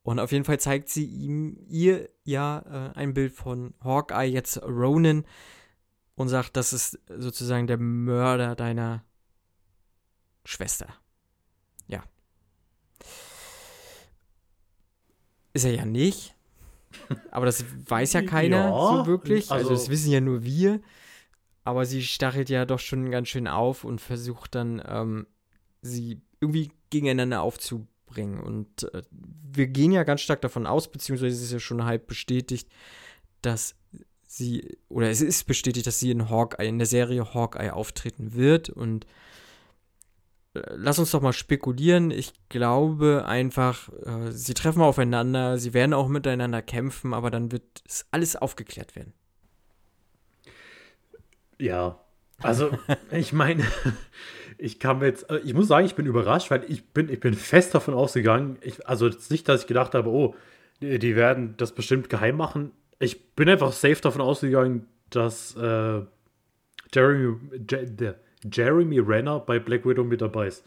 [0.04, 4.62] Und auf jeden Fall zeigt sie ihm, ihr ja äh, ein Bild von Hawkeye, jetzt
[4.64, 5.26] Ronan,
[6.16, 9.04] und sagt, das ist sozusagen der Mörder deiner
[10.44, 10.88] Schwester.
[15.54, 16.36] Ist er ja nicht.
[17.32, 19.52] Aber das weiß ja keiner ja, so wirklich.
[19.52, 20.82] Also, also, das wissen ja nur wir.
[21.64, 25.28] Aber sie stachelt ja doch schon ganz schön auf und versucht dann, ähm,
[25.82, 28.39] sie irgendwie gegeneinander aufzubringen.
[28.39, 32.08] Und äh, wir gehen ja ganz stark davon aus, beziehungsweise es ist ja schon halb
[32.08, 32.68] bestätigt,
[33.41, 33.76] dass
[34.28, 38.70] sie, oder es ist bestätigt, dass sie in Hawkeye, in der Serie Hawkeye auftreten wird.
[38.70, 39.06] Und
[40.54, 42.12] lass uns doch mal spekulieren.
[42.12, 47.64] Ich glaube einfach, äh, sie treffen aufeinander, sie werden auch miteinander kämpfen, aber dann wird
[47.88, 49.14] es alles aufgeklärt werden.
[51.58, 51.99] Ja,
[52.41, 52.72] also
[53.12, 53.64] ich meine,
[54.58, 57.34] ich kann jetzt, äh, ich muss sagen, ich bin überrascht, weil ich bin, ich bin
[57.34, 60.36] fest davon ausgegangen, ich, also nicht, dass ich gedacht habe, oh,
[60.82, 62.72] die, die, werden das bestimmt geheim machen.
[62.99, 66.02] Ich bin einfach safe davon ausgegangen, dass äh,
[66.93, 68.20] Jeremy, der
[68.50, 70.66] Jeremy Renner bei Black Widow mit dabei ist.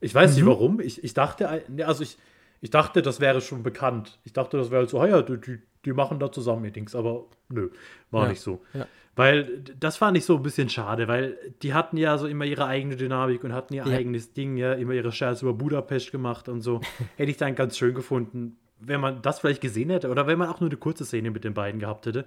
[0.00, 0.36] Ich weiß mhm.
[0.36, 0.80] nicht warum.
[0.80, 2.18] Ich, ich dachte, also ich,
[2.60, 4.18] ich dachte, das wäre schon bekannt.
[4.24, 7.26] Ich dachte, das wäre so, ah ja, die, die machen da zusammen ihr Dings, aber
[7.48, 7.70] nö,
[8.10, 8.28] war ja.
[8.30, 8.62] nicht so.
[8.74, 8.86] Ja.
[9.14, 12.66] Weil das fand ich so ein bisschen schade, weil die hatten ja so immer ihre
[12.66, 13.96] eigene Dynamik und hatten ihr ja.
[13.96, 16.80] eigenes Ding, ja, immer ihre Scherze über Budapest gemacht und so.
[17.16, 20.48] hätte ich dann ganz schön gefunden, wenn man das vielleicht gesehen hätte oder wenn man
[20.48, 22.24] auch nur eine kurze Szene mit den beiden gehabt hätte.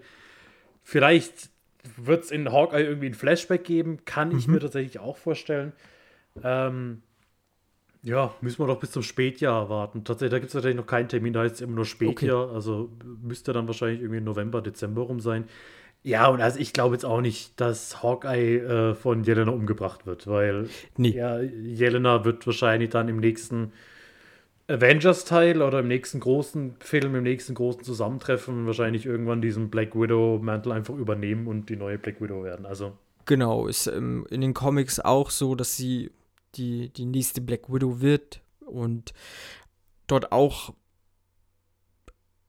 [0.83, 1.49] Vielleicht
[1.97, 4.37] wird es in Hawkeye irgendwie ein Flashback geben, kann mhm.
[4.37, 5.73] ich mir tatsächlich auch vorstellen.
[6.43, 7.01] Ähm,
[8.03, 10.03] ja, müssen wir doch bis zum Spätjahr warten.
[10.03, 12.53] Tatsächlich, da gibt es natürlich noch keinen Termin, da ist es immer nur Spätjahr, okay.
[12.53, 15.45] also müsste dann wahrscheinlich irgendwie November, Dezember rum sein.
[16.03, 20.27] Ja, und also ich glaube jetzt auch nicht, dass Hawkeye äh, von Jelena umgebracht wird,
[20.27, 21.09] weil nee.
[21.09, 23.71] ja, Jelena wird wahrscheinlich dann im nächsten
[24.67, 30.71] Avengers-Teil oder im nächsten großen Film, im nächsten großen Zusammentreffen wahrscheinlich irgendwann diesen Black Widow-Mantel
[30.71, 32.65] einfach übernehmen und die neue Black Widow werden.
[32.65, 32.97] Also.
[33.25, 36.11] Genau, ist ähm, in den Comics auch so, dass sie
[36.55, 39.13] die, die nächste Black Widow wird und
[40.07, 40.73] dort auch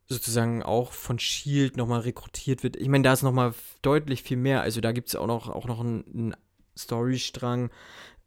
[0.09, 2.77] sozusagen auch von Shield nochmal rekrutiert wird.
[2.77, 4.62] Ich meine, da ist nochmal deutlich viel mehr.
[4.62, 6.37] Also da gibt es auch noch, auch noch einen, einen
[6.79, 7.71] Storystrang,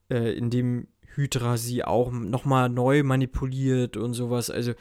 [0.10, 0.88] äh, in dem
[1.20, 4.50] Hydra sie auch nochmal neu manipuliert und sowas.
[4.50, 4.72] Also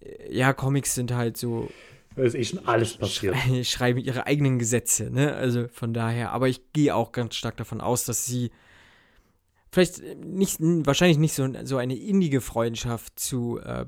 [0.00, 1.68] äh, ja, Comics sind halt so.
[2.16, 3.36] Da ist eh schon alles passiert.
[3.44, 5.34] Schrei schreiben ihre eigenen Gesetze, ne?
[5.34, 6.32] Also von daher.
[6.32, 8.50] Aber ich gehe auch ganz stark davon aus, dass sie
[9.70, 13.86] vielleicht nicht, wahrscheinlich nicht so, so eine innige Freundschaft zu äh,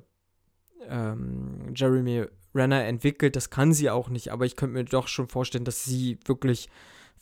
[0.88, 3.34] ähm, Jeremy Renner entwickelt.
[3.34, 6.68] Das kann sie auch nicht, aber ich könnte mir doch schon vorstellen, dass sie wirklich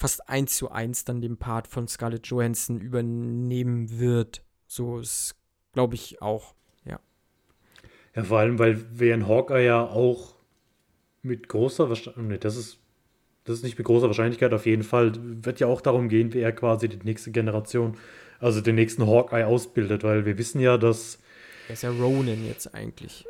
[0.00, 4.42] fast eins zu eins dann den Part von Scarlett Johansson übernehmen wird.
[4.66, 5.36] So ist,
[5.74, 6.98] glaube ich, auch, ja.
[8.16, 10.36] Ja, vor allem, weil wir in Hawkeye ja auch
[11.22, 12.78] mit großer Wahrscheinlichkeit, nee, das ist,
[13.44, 15.12] das ist nicht mit großer Wahrscheinlichkeit, auf jeden Fall
[15.44, 17.98] wird ja auch darum gehen, wie er quasi die nächste Generation,
[18.38, 21.18] also den nächsten Hawkeye ausbildet, weil wir wissen ja, dass.
[21.68, 23.26] Er ist ja Ronan jetzt eigentlich.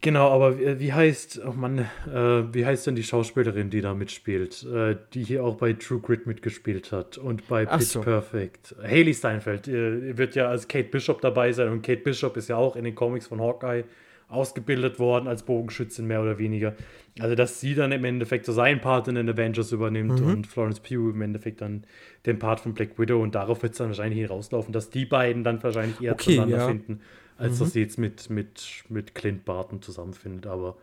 [0.00, 4.64] Genau, aber wie heißt, oh Mann, äh, wie heißt denn die Schauspielerin, die da mitspielt,
[4.64, 8.00] äh, die hier auch bei True Grit mitgespielt hat und bei Pitch so.
[8.00, 8.74] Perfect?
[8.82, 12.56] Haley Steinfeld äh, wird ja als Kate Bishop dabei sein und Kate Bishop ist ja
[12.56, 13.84] auch in den Comics von Hawkeye
[14.28, 16.74] ausgebildet worden als Bogenschützin mehr oder weniger.
[17.18, 20.26] Also, dass sie dann im Endeffekt so seinen Part in den Avengers übernimmt mhm.
[20.26, 21.84] und Florence Pugh im Endeffekt dann
[22.26, 25.44] den Part von Black Widow und darauf wird es dann wahrscheinlich hinauslaufen, dass die beiden
[25.44, 26.68] dann wahrscheinlich eher okay, zueinander ja.
[26.68, 27.00] finden
[27.38, 27.64] als mhm.
[27.64, 30.46] dass sie jetzt mit, mit, mit Clint Barton zusammenfindet.
[30.46, 30.76] Aber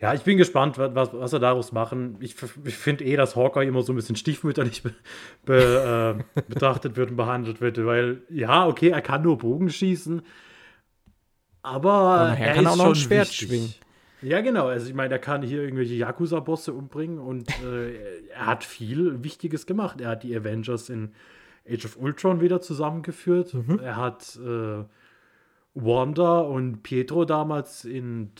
[0.00, 2.16] ja, ich bin gespannt, was, was er daraus machen.
[2.20, 4.94] Ich, ich finde eh, dass Hawkeye immer so ein bisschen stiefmütterlich be,
[5.46, 10.22] be, äh, betrachtet wird und behandelt wird, weil ja, okay, er kann nur Bogen schießen,
[11.62, 13.48] aber er kann auch noch ein Schwert wichtig.
[13.48, 13.74] schwingen.
[14.20, 14.68] Ja, genau.
[14.68, 17.94] Also ich meine, er kann hier irgendwelche Yakuza-Bosse umbringen und äh,
[18.30, 20.00] er hat viel Wichtiges gemacht.
[20.00, 21.12] Er hat die Avengers in
[21.68, 23.52] Age of Ultron wieder zusammengeführt.
[23.54, 23.80] Mhm.
[23.80, 24.84] Er hat äh,
[25.74, 28.30] Wanda und Pietro damals in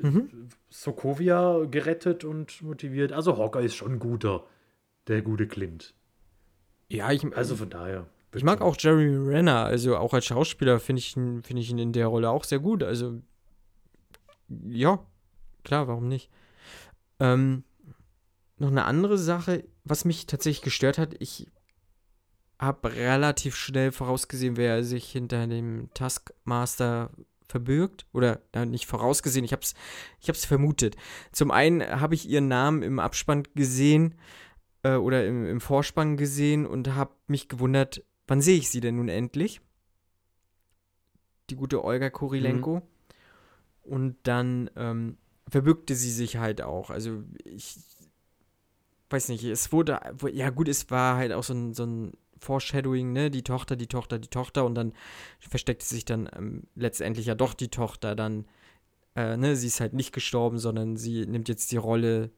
[0.00, 0.48] mhm.
[0.70, 3.12] Sokovia gerettet und motiviert.
[3.12, 4.44] Also Hawker ist schon ein guter,
[5.06, 5.94] der gute Clint.
[6.88, 8.06] Ja, ich also von daher.
[8.34, 11.78] Ich mag auch Jerry Renner, also auch als Schauspieler finde ich, ihn, find ich ihn
[11.78, 12.82] in der Rolle auch sehr gut.
[12.82, 13.22] Also
[14.68, 14.98] ja,
[15.64, 16.30] klar, warum nicht?
[17.20, 17.64] Ähm,
[18.58, 21.46] noch eine andere Sache, was mich tatsächlich gestört hat, ich
[22.58, 27.10] habe relativ schnell vorausgesehen, wer sich hinter dem Taskmaster
[27.48, 28.06] verbirgt.
[28.12, 29.74] Oder äh, nicht vorausgesehen, ich habe es
[30.20, 30.96] ich hab's vermutet.
[31.32, 34.14] Zum einen habe ich ihren Namen im Abspann gesehen
[34.82, 38.96] äh, oder im, im Vorspann gesehen und habe mich gewundert, wann sehe ich sie denn
[38.96, 39.60] nun endlich?
[41.50, 42.76] Die gute Olga Kurilenko.
[42.76, 42.82] Mhm.
[43.82, 45.16] Und dann ähm,
[45.48, 46.90] verbürgte sie sich halt auch.
[46.90, 47.78] Also ich
[49.08, 49.98] weiß nicht, es wurde,
[50.32, 53.86] ja gut, es war halt auch so ein, so ein Foreshadowing, ne, die Tochter, die
[53.86, 54.64] Tochter, die Tochter.
[54.64, 54.92] Und dann
[55.40, 58.46] versteckte sich dann ähm, letztendlich ja doch die Tochter dann,
[59.16, 62.30] äh, ne, sie ist halt nicht gestorben, sondern sie nimmt jetzt die Rolle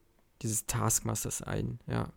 [0.43, 2.09] dieses Taskmasters ein, ja.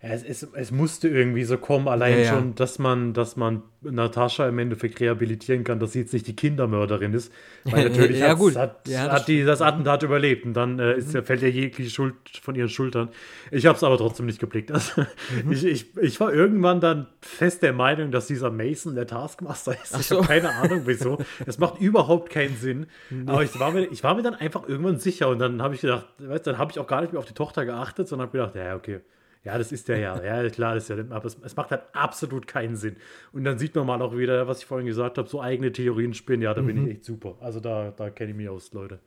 [0.00, 2.34] Es, es, es, musste irgendwie so kommen, allein ja, ja.
[2.34, 6.36] schon, dass man, dass man Natascha im Endeffekt rehabilitieren kann, dass sie jetzt nicht die
[6.36, 7.32] Kindermörderin ist.
[7.64, 11.24] Weil natürlich ja, hat, hat, die das Attentat überlebt und dann äh, ist, mhm.
[11.24, 13.08] fällt ja jegliche Schuld von ihren Schultern.
[13.50, 14.70] Ich habe es aber trotzdem nicht geblickt.
[14.78, 15.02] Also,
[15.44, 15.50] mhm.
[15.50, 19.92] ich, ich, ich war irgendwann dann fest der Meinung, dass dieser Mason der Taskmaster ist.
[19.92, 19.98] So.
[19.98, 21.18] Ich habe keine Ahnung wieso.
[21.44, 22.86] Es macht überhaupt keinen Sinn.
[23.10, 23.28] Nee.
[23.28, 25.80] Aber ich war, mir, ich war mir dann einfach irgendwann sicher und dann habe ich
[25.80, 28.38] gedacht, weißt, dann habe ich auch gar nicht mehr auf die Tochter geachtet, sondern habe
[28.38, 29.00] gedacht, ja, okay
[29.48, 30.22] ja, das ist der ja.
[30.22, 31.02] Ja, klar, das ist ja.
[31.08, 32.96] Aber es, es, macht halt absolut keinen Sinn.
[33.32, 36.12] Und dann sieht man mal auch wieder, was ich vorhin gesagt habe, so eigene Theorien
[36.12, 36.42] spinnen.
[36.42, 36.66] Ja, da mhm.
[36.66, 36.90] bin ich mhm.
[36.90, 37.38] echt super.
[37.40, 39.00] Also da, da kenne ich mich aus, Leute.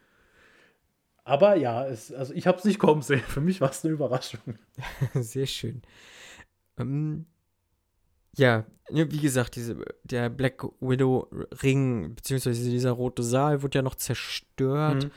[1.23, 3.19] Aber ja, es, also ich habe es nicht kommen sehen.
[3.19, 4.41] Für mich war es eine Überraschung.
[5.13, 5.83] Sehr schön.
[6.79, 7.27] Ähm,
[8.35, 11.27] ja, wie gesagt, diese, der Black Widow
[11.61, 15.03] Ring, beziehungsweise dieser rote Saal, wurde ja noch zerstört.
[15.03, 15.11] Mhm.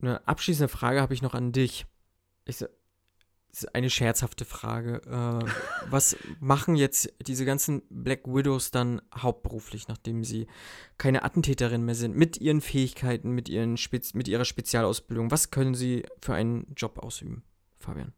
[0.00, 1.86] Eine abschließende Frage habe ich noch an dich.
[2.44, 2.64] Ich,
[3.72, 5.02] eine scherzhafte Frage.
[5.06, 10.46] Äh, was machen jetzt diese ganzen Black Widows dann hauptberuflich, nachdem sie
[10.96, 15.30] keine Attentäterin mehr sind, mit ihren Fähigkeiten, mit, ihren Spez mit ihrer Spezialausbildung?
[15.30, 17.42] Was können sie für einen Job ausüben,
[17.78, 18.12] Fabian?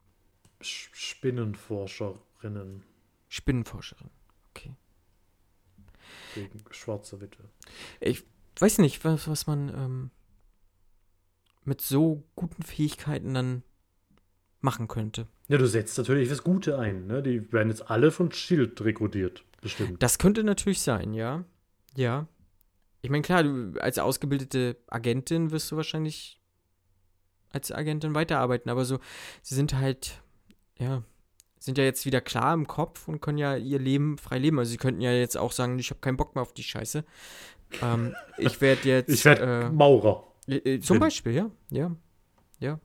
[0.61, 2.85] Spinnenforscherinnen.
[3.28, 4.11] Spinnenforscherin,
[4.51, 4.74] okay.
[6.35, 7.49] Gegen schwarze Witwe.
[8.01, 8.24] Ich
[8.59, 10.11] weiß nicht, was, was man ähm,
[11.64, 13.62] mit so guten Fähigkeiten dann
[14.61, 15.27] machen könnte.
[15.49, 17.07] Ja, du setzt natürlich das Gute ein.
[17.07, 17.23] Ne?
[17.23, 20.03] Die werden jetzt alle von Shield rekrutiert, bestimmt.
[20.03, 21.45] Das könnte natürlich sein, ja.
[21.97, 22.27] Ja.
[23.03, 26.41] Ich meine, klar, du als ausgebildete Agentin wirst du wahrscheinlich
[27.51, 28.99] als Agentin weiterarbeiten, aber so,
[29.43, 30.23] sie sind halt,
[30.79, 31.03] ja,
[31.59, 34.59] sind ja jetzt wieder klar im Kopf und können ja ihr Leben frei leben.
[34.59, 37.05] Also sie könnten ja jetzt auch sagen, ich habe keinen Bock mehr auf die Scheiße.
[37.83, 39.09] Ähm, ich werde jetzt.
[39.11, 40.27] Ich werde äh, Maurer.
[40.47, 41.51] Äh, zum Beispiel, ja.
[41.71, 41.95] Ja.
[42.59, 42.81] Ja.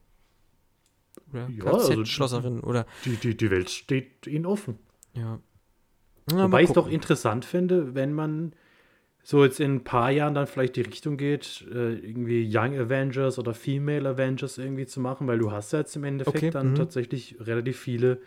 [1.36, 2.86] Oder ja, Kfz-Schlosserin also, oder.
[3.04, 4.78] Die, die, die Welt steht ihnen offen.
[5.14, 5.38] Ja.
[6.30, 8.52] ja Wobei ich es doch interessant finde, wenn man
[9.22, 13.40] so jetzt in ein paar Jahren dann vielleicht die Richtung geht, äh, irgendwie Young Avengers
[13.40, 16.50] oder Female Avengers irgendwie zu machen, weil du hast ja jetzt im Endeffekt okay.
[16.50, 16.74] dann mhm.
[16.76, 18.20] tatsächlich relativ viele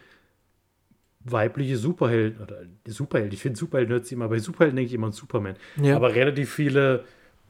[1.22, 5.08] weibliche Superhelden, oder Superhelden, ich finde Superhelden hört sich immer, bei Superhelden denke ich immer
[5.08, 5.96] an Superman, ja.
[5.96, 7.06] aber relativ viele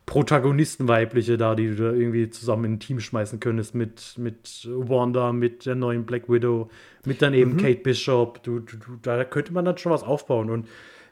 [0.10, 4.68] Protagonisten weibliche da, die du da irgendwie zusammen in ein Team schmeißen könntest mit, mit
[4.68, 6.72] Wanda, mit der neuen Black Widow,
[7.06, 7.58] mit dann eben mhm.
[7.58, 8.42] Kate Bishop.
[8.42, 10.50] Du, du, du, da könnte man dann schon was aufbauen.
[10.50, 10.68] Und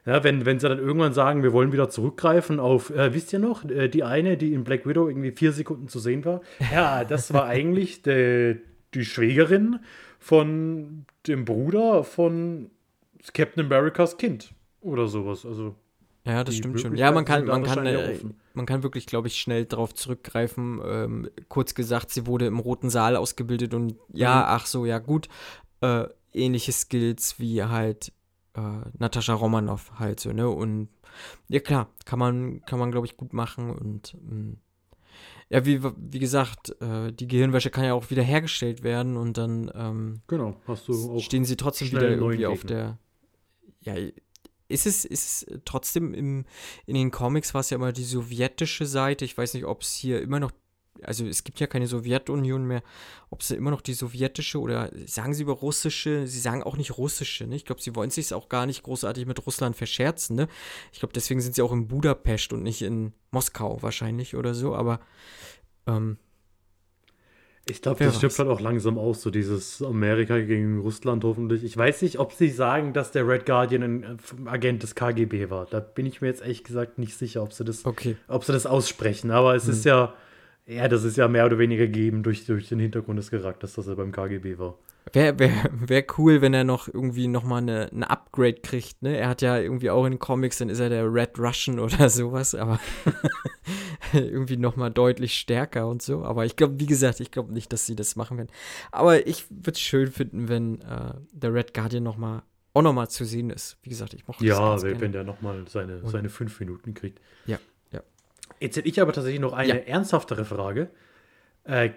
[0.08, 3.38] ja, wenn, wenn sie dann irgendwann sagen, wir wollen wieder zurückgreifen auf, äh, wisst ihr
[3.38, 6.42] noch, äh, die eine, die in Black Widow irgendwie vier Sekunden zu sehen war,
[6.74, 8.58] ja, das war eigentlich de,
[8.96, 9.78] die Schwägerin
[10.18, 12.72] von dem Bruder von
[13.32, 15.46] Captain Americas Kind oder sowas.
[15.46, 15.76] Also
[16.28, 16.96] ja, das stimmt schon.
[16.96, 18.20] Ja, man kann, man kann, äh,
[18.54, 20.82] man kann wirklich, glaube ich, schnell darauf zurückgreifen.
[20.86, 24.44] Ähm, kurz gesagt, sie wurde im Roten Saal ausgebildet und ja, mhm.
[24.48, 25.28] ach so, ja gut.
[25.82, 28.12] Äh, ähnliche Skills wie halt
[28.56, 28.62] äh,
[28.98, 30.50] Natascha Romanoff halt so, ne?
[30.50, 30.90] Und
[31.48, 34.58] ja klar, kann man, kann man, glaube ich, gut machen und mh, mm,
[35.50, 39.72] ja, wie, wie gesagt, äh, die Gehirnwäsche kann ja auch wieder hergestellt werden und dann
[39.74, 42.98] ähm, genau, hast du auch stehen sie trotzdem wieder irgendwie auf der.
[43.82, 43.94] Ja,
[44.68, 46.46] ist es, ist es trotzdem im,
[46.86, 49.26] in den Comics war es ja immer die sowjetische Seite.
[49.26, 50.52] Ich weiß nicht, ob es hier immer noch
[51.04, 52.82] also es gibt ja keine Sowjetunion mehr,
[53.30, 56.98] ob sie immer noch die sowjetische oder sagen sie über russische, sie sagen auch nicht
[56.98, 57.56] russische, ne?
[57.56, 60.48] Ich glaube, sie wollen sich auch gar nicht großartig mit Russland verscherzen, ne?
[60.92, 64.76] Ich glaube, deswegen sind sie auch in Budapest und nicht in Moskau wahrscheinlich oder so,
[64.76, 65.00] aber
[65.86, 66.18] ähm,
[67.70, 71.64] ich glaube, das stirbt halt auch langsam aus, so dieses Amerika gegen Russland hoffentlich.
[71.64, 75.50] Ich weiß nicht, ob sie sagen, dass der Red Guardian ein äh, Agent des KGB
[75.50, 75.66] war.
[75.66, 78.16] Da bin ich mir jetzt ehrlich gesagt nicht sicher, ob sie das, okay.
[78.28, 79.32] ob sie das aussprechen.
[79.32, 79.74] Aber es hm.
[79.74, 80.14] ist ja,
[80.66, 83.88] ja, das ist ja mehr oder weniger gegeben durch, durch den Hintergrund des Charakters, dass
[83.88, 84.76] er beim KGB war.
[85.14, 89.18] Wäre wär, wär cool, wenn er noch irgendwie nochmal eine, eine Upgrade kriegt, ne?
[89.18, 92.56] Er hat ja irgendwie auch in Comics, dann ist er der Red Russian oder sowas,
[92.56, 92.80] aber
[94.32, 96.24] irgendwie nochmal deutlich stärker und so.
[96.24, 98.50] Aber ich glaube, wie gesagt, ich glaube nicht, dass sie das machen werden.
[98.92, 102.44] Aber ich würde es schön finden, wenn äh, der Red Guardian nochmal
[102.74, 103.78] auch nochmal zu sehen ist.
[103.82, 107.20] Wie gesagt, ich mochte ja, Ja, wenn der nochmal seine, seine fünf Minuten kriegt.
[107.48, 107.58] Ja.
[108.60, 109.76] Jetzt hätte ich aber tatsächlich noch eine ja.
[109.76, 110.90] ernsthaftere Frage.
[111.64, 111.92] Äh,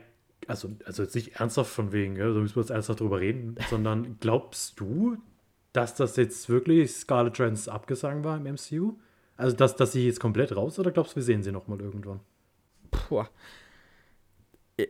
[0.47, 3.57] also, also jetzt nicht ernsthaft von wegen, ja, so müssen wir jetzt ernsthaft drüber reden,
[3.71, 5.17] sondern glaubst du,
[5.73, 8.99] dass das jetzt wirklich Scarlet Trans Abgesang war im MCU?
[9.41, 12.21] Also, dass, dass sie jetzt komplett raus oder glaubst du, wir sehen sie nochmal irgendwann?
[12.91, 13.25] Puh.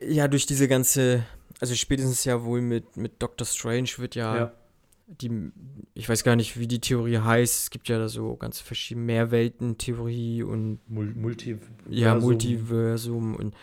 [0.03, 1.25] Ja, durch diese ganze,
[1.61, 4.53] also spätestens ja wohl mit, mit Doctor Strange wird ja, ja
[5.11, 5.51] die,
[5.95, 7.65] ich weiß gar nicht, wie die Theorie heißt.
[7.65, 11.75] Es gibt ja da so ganz verschiedene Mehrwelten-Theorie und Multiversum.
[11.89, 13.55] Ja, Multiversum und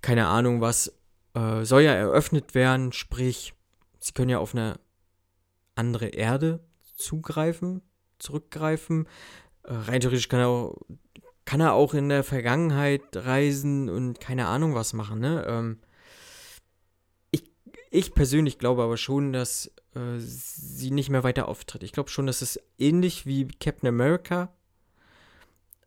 [0.00, 0.92] keine Ahnung was.
[1.34, 3.54] Äh, soll ja eröffnet werden, sprich,
[3.98, 4.78] sie können ja auf eine
[5.74, 6.60] andere Erde
[6.96, 7.82] zugreifen,
[8.18, 9.08] zurückgreifen.
[9.64, 10.76] Äh, rein theoretisch kann er, auch,
[11.44, 15.44] kann er auch in der Vergangenheit reisen und keine Ahnung was machen, ne?
[15.46, 15.78] Ähm,
[17.30, 17.44] ich,
[17.90, 21.82] ich persönlich glaube aber schon, dass äh, sie nicht mehr weiter auftritt.
[21.82, 24.52] Ich glaube schon, dass es ähnlich wie Captain America,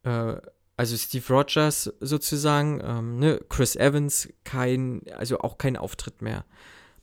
[0.04, 0.36] äh,
[0.78, 6.46] also Steve Rogers sozusagen, ähm, ne, Chris Evans kein, also auch keinen Auftritt mehr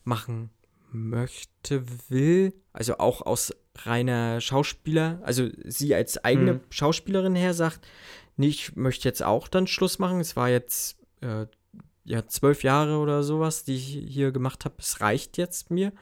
[0.05, 0.51] machen
[0.93, 6.61] möchte, will, also auch aus reiner Schauspieler, also sie als eigene mhm.
[6.70, 7.86] Schauspielerin her sagt,
[8.36, 10.20] nee, ich möchte jetzt auch dann Schluss machen.
[10.20, 11.47] Es war jetzt äh,
[12.05, 14.76] ja zwölf Jahre oder sowas, die ich hier gemacht habe.
[14.78, 15.93] Es reicht jetzt mir.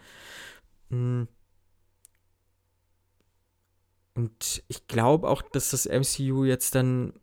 [0.91, 1.29] Hm.
[4.15, 7.15] Und ich glaube auch, dass das MCU jetzt dann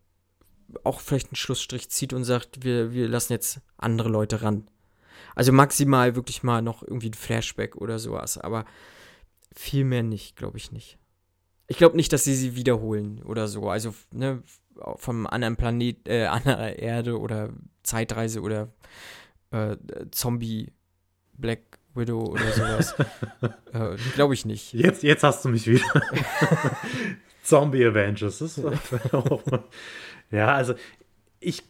[0.84, 4.70] auch vielleicht einen Schlussstrich zieht und sagt, wir, wir lassen jetzt andere Leute ran.
[5.38, 8.66] Also maximal wirklich mal noch irgendwie ein Flashback oder sowas, aber
[9.56, 10.98] viel mehr nicht, glaube ich nicht.
[11.68, 13.70] Ich glaube nicht, dass sie sie wiederholen oder so.
[13.70, 14.42] Also, ne,
[14.96, 17.52] vom anderen Planet, äh, anderer Erde oder
[17.84, 18.74] Zeitreise oder
[19.52, 19.78] äh,
[20.10, 20.74] Zombie
[21.34, 21.60] Black
[21.94, 22.96] Widow oder sowas.
[23.74, 24.74] äh, Glaube ich nicht.
[24.74, 25.86] Jetzt, jetzt hast du mich wieder.
[27.44, 28.40] Zombie Avengers.
[28.40, 28.60] Das
[30.32, 30.74] ja, also
[31.40, 31.64] ich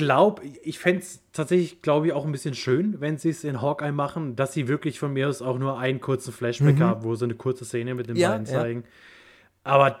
[0.00, 3.60] glaube, ich fände es tatsächlich, glaube ich, auch ein bisschen schön, wenn sie es in
[3.60, 6.82] Hawkeye machen, dass sie wirklich von mir aus auch nur einen kurzen Flashback mhm.
[6.82, 8.80] haben, wo sie eine kurze Szene mit den ja, beiden zeigen.
[8.80, 8.88] Ja.
[9.62, 10.00] Aber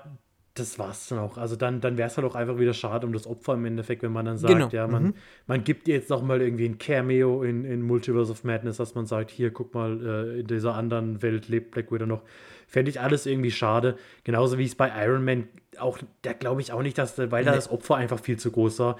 [0.54, 1.36] das war's dann auch.
[1.36, 4.02] Also dann, dann wäre es halt auch einfach wieder schade um das Opfer im Endeffekt,
[4.02, 4.68] wenn man dann sagt, genau.
[4.70, 5.14] ja, man, mhm.
[5.46, 8.94] man gibt dir jetzt noch mal irgendwie ein Cameo in, in Multiverse of Madness, dass
[8.94, 12.22] man sagt, hier, guck mal, äh, in dieser anderen Welt lebt Black Widow noch.
[12.66, 13.96] Fände ich alles irgendwie schade.
[14.24, 15.48] Genauso wie es bei Iron Man
[15.78, 18.78] auch, da glaube ich auch nicht, dass, weil da das Opfer einfach viel zu groß
[18.80, 18.98] war.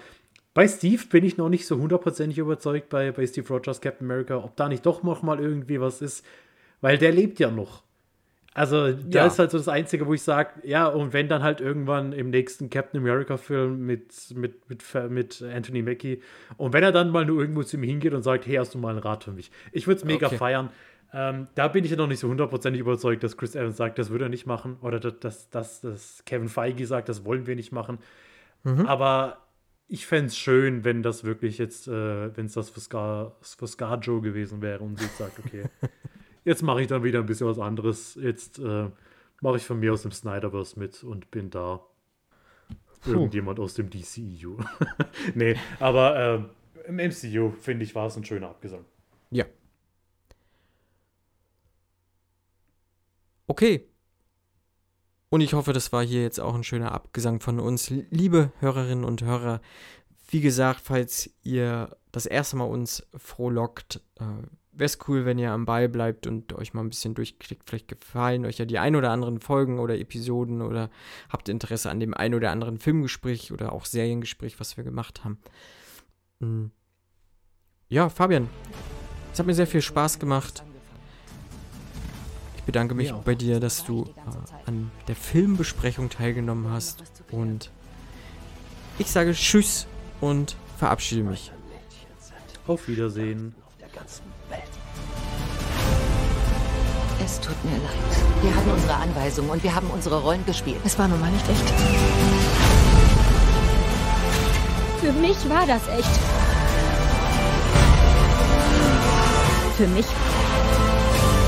[0.53, 4.37] Bei Steve bin ich noch nicht so hundertprozentig überzeugt, bei, bei Steve Rogers, Captain America,
[4.37, 6.25] ob da nicht doch noch mal irgendwie was ist,
[6.81, 7.83] weil der lebt ja noch.
[8.53, 9.27] Also, da ja.
[9.27, 12.31] ist halt so das Einzige, wo ich sage, ja, und wenn dann halt irgendwann im
[12.31, 16.21] nächsten Captain America-Film mit, mit, mit, mit Anthony Mackie
[16.57, 18.79] und wenn er dann mal nur irgendwo zu ihm hingeht und sagt, hey, hast du
[18.79, 19.53] mal einen Rat für mich?
[19.71, 20.37] Ich würde es mega okay.
[20.37, 20.71] feiern.
[21.13, 24.11] Ähm, da bin ich ja noch nicht so hundertprozentig überzeugt, dass Chris Evans sagt, das
[24.11, 24.79] würde er nicht machen.
[24.83, 27.99] Oder dass, dass, dass Kevin Feige sagt, das wollen wir nicht machen.
[28.65, 28.87] Mhm.
[28.87, 29.39] Aber
[29.93, 33.67] ich fände es schön, wenn das wirklich jetzt, äh, wenn es das für, Scar, für
[33.67, 35.65] Scarjo gewesen wäre und sie sagt, okay.
[36.45, 38.15] Jetzt mache ich dann wieder ein bisschen was anderes.
[38.15, 38.89] Jetzt äh,
[39.43, 41.81] mache ich von mir aus dem Snyderverse mit und bin da
[43.03, 43.11] Puh.
[43.11, 44.57] irgendjemand aus dem DCEU.
[45.35, 46.49] nee, aber
[46.87, 48.85] äh, im MCU, finde ich, war es ein schöner Abgesang.
[49.31, 49.45] Ja.
[53.49, 53.90] Okay.
[55.31, 57.89] Und ich hoffe, das war hier jetzt auch ein schöner Abgesang von uns.
[57.89, 59.61] Liebe Hörerinnen und Hörer,
[60.29, 64.25] wie gesagt, falls ihr das erste Mal uns frohlockt, äh,
[64.73, 67.69] wäre es cool, wenn ihr am Ball bleibt und euch mal ein bisschen durchklickt.
[67.69, 70.91] Vielleicht gefallen euch ja die ein oder anderen Folgen oder Episoden oder
[71.29, 75.39] habt Interesse an dem ein oder anderen Filmgespräch oder auch Seriengespräch, was wir gemacht haben.
[76.41, 76.73] Hm.
[77.89, 78.49] Ja, Fabian,
[79.33, 80.65] es hat mir sehr viel Spaß gemacht.
[82.61, 87.03] Ich bedanke mich bei dir, dass du äh, an der Filmbesprechung teilgenommen hast
[87.33, 87.71] und
[88.99, 89.87] ich sage Tschüss
[90.21, 91.51] und verabschiede mich.
[92.67, 93.55] Auf Wiedersehen.
[97.25, 98.43] Es tut mir leid.
[98.43, 100.81] Wir hatten unsere Anweisungen und wir haben unsere Rollen gespielt.
[100.85, 101.71] Es war nun mal nicht echt.
[105.01, 106.21] Für mich war das echt.
[109.79, 110.07] Für mich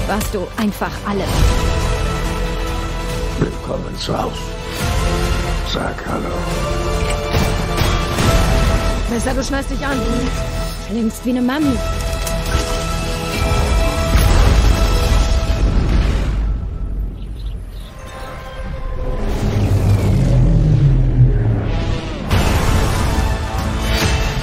[0.07, 1.29] warst du einfach alles.
[3.39, 4.37] Willkommen zu Hause.
[5.73, 6.35] Sag Hallo.
[9.11, 10.01] Besser, du schneidest dich an.
[10.89, 11.77] Klingst wie eine Mami.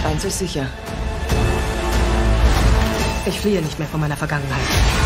[0.06, 0.66] Eins ist sicher.
[3.26, 4.99] Ich fliehe nicht mehr von meiner Vergangenheit.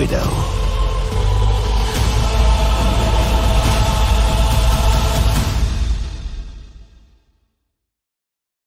[0.00, 0.59] widow.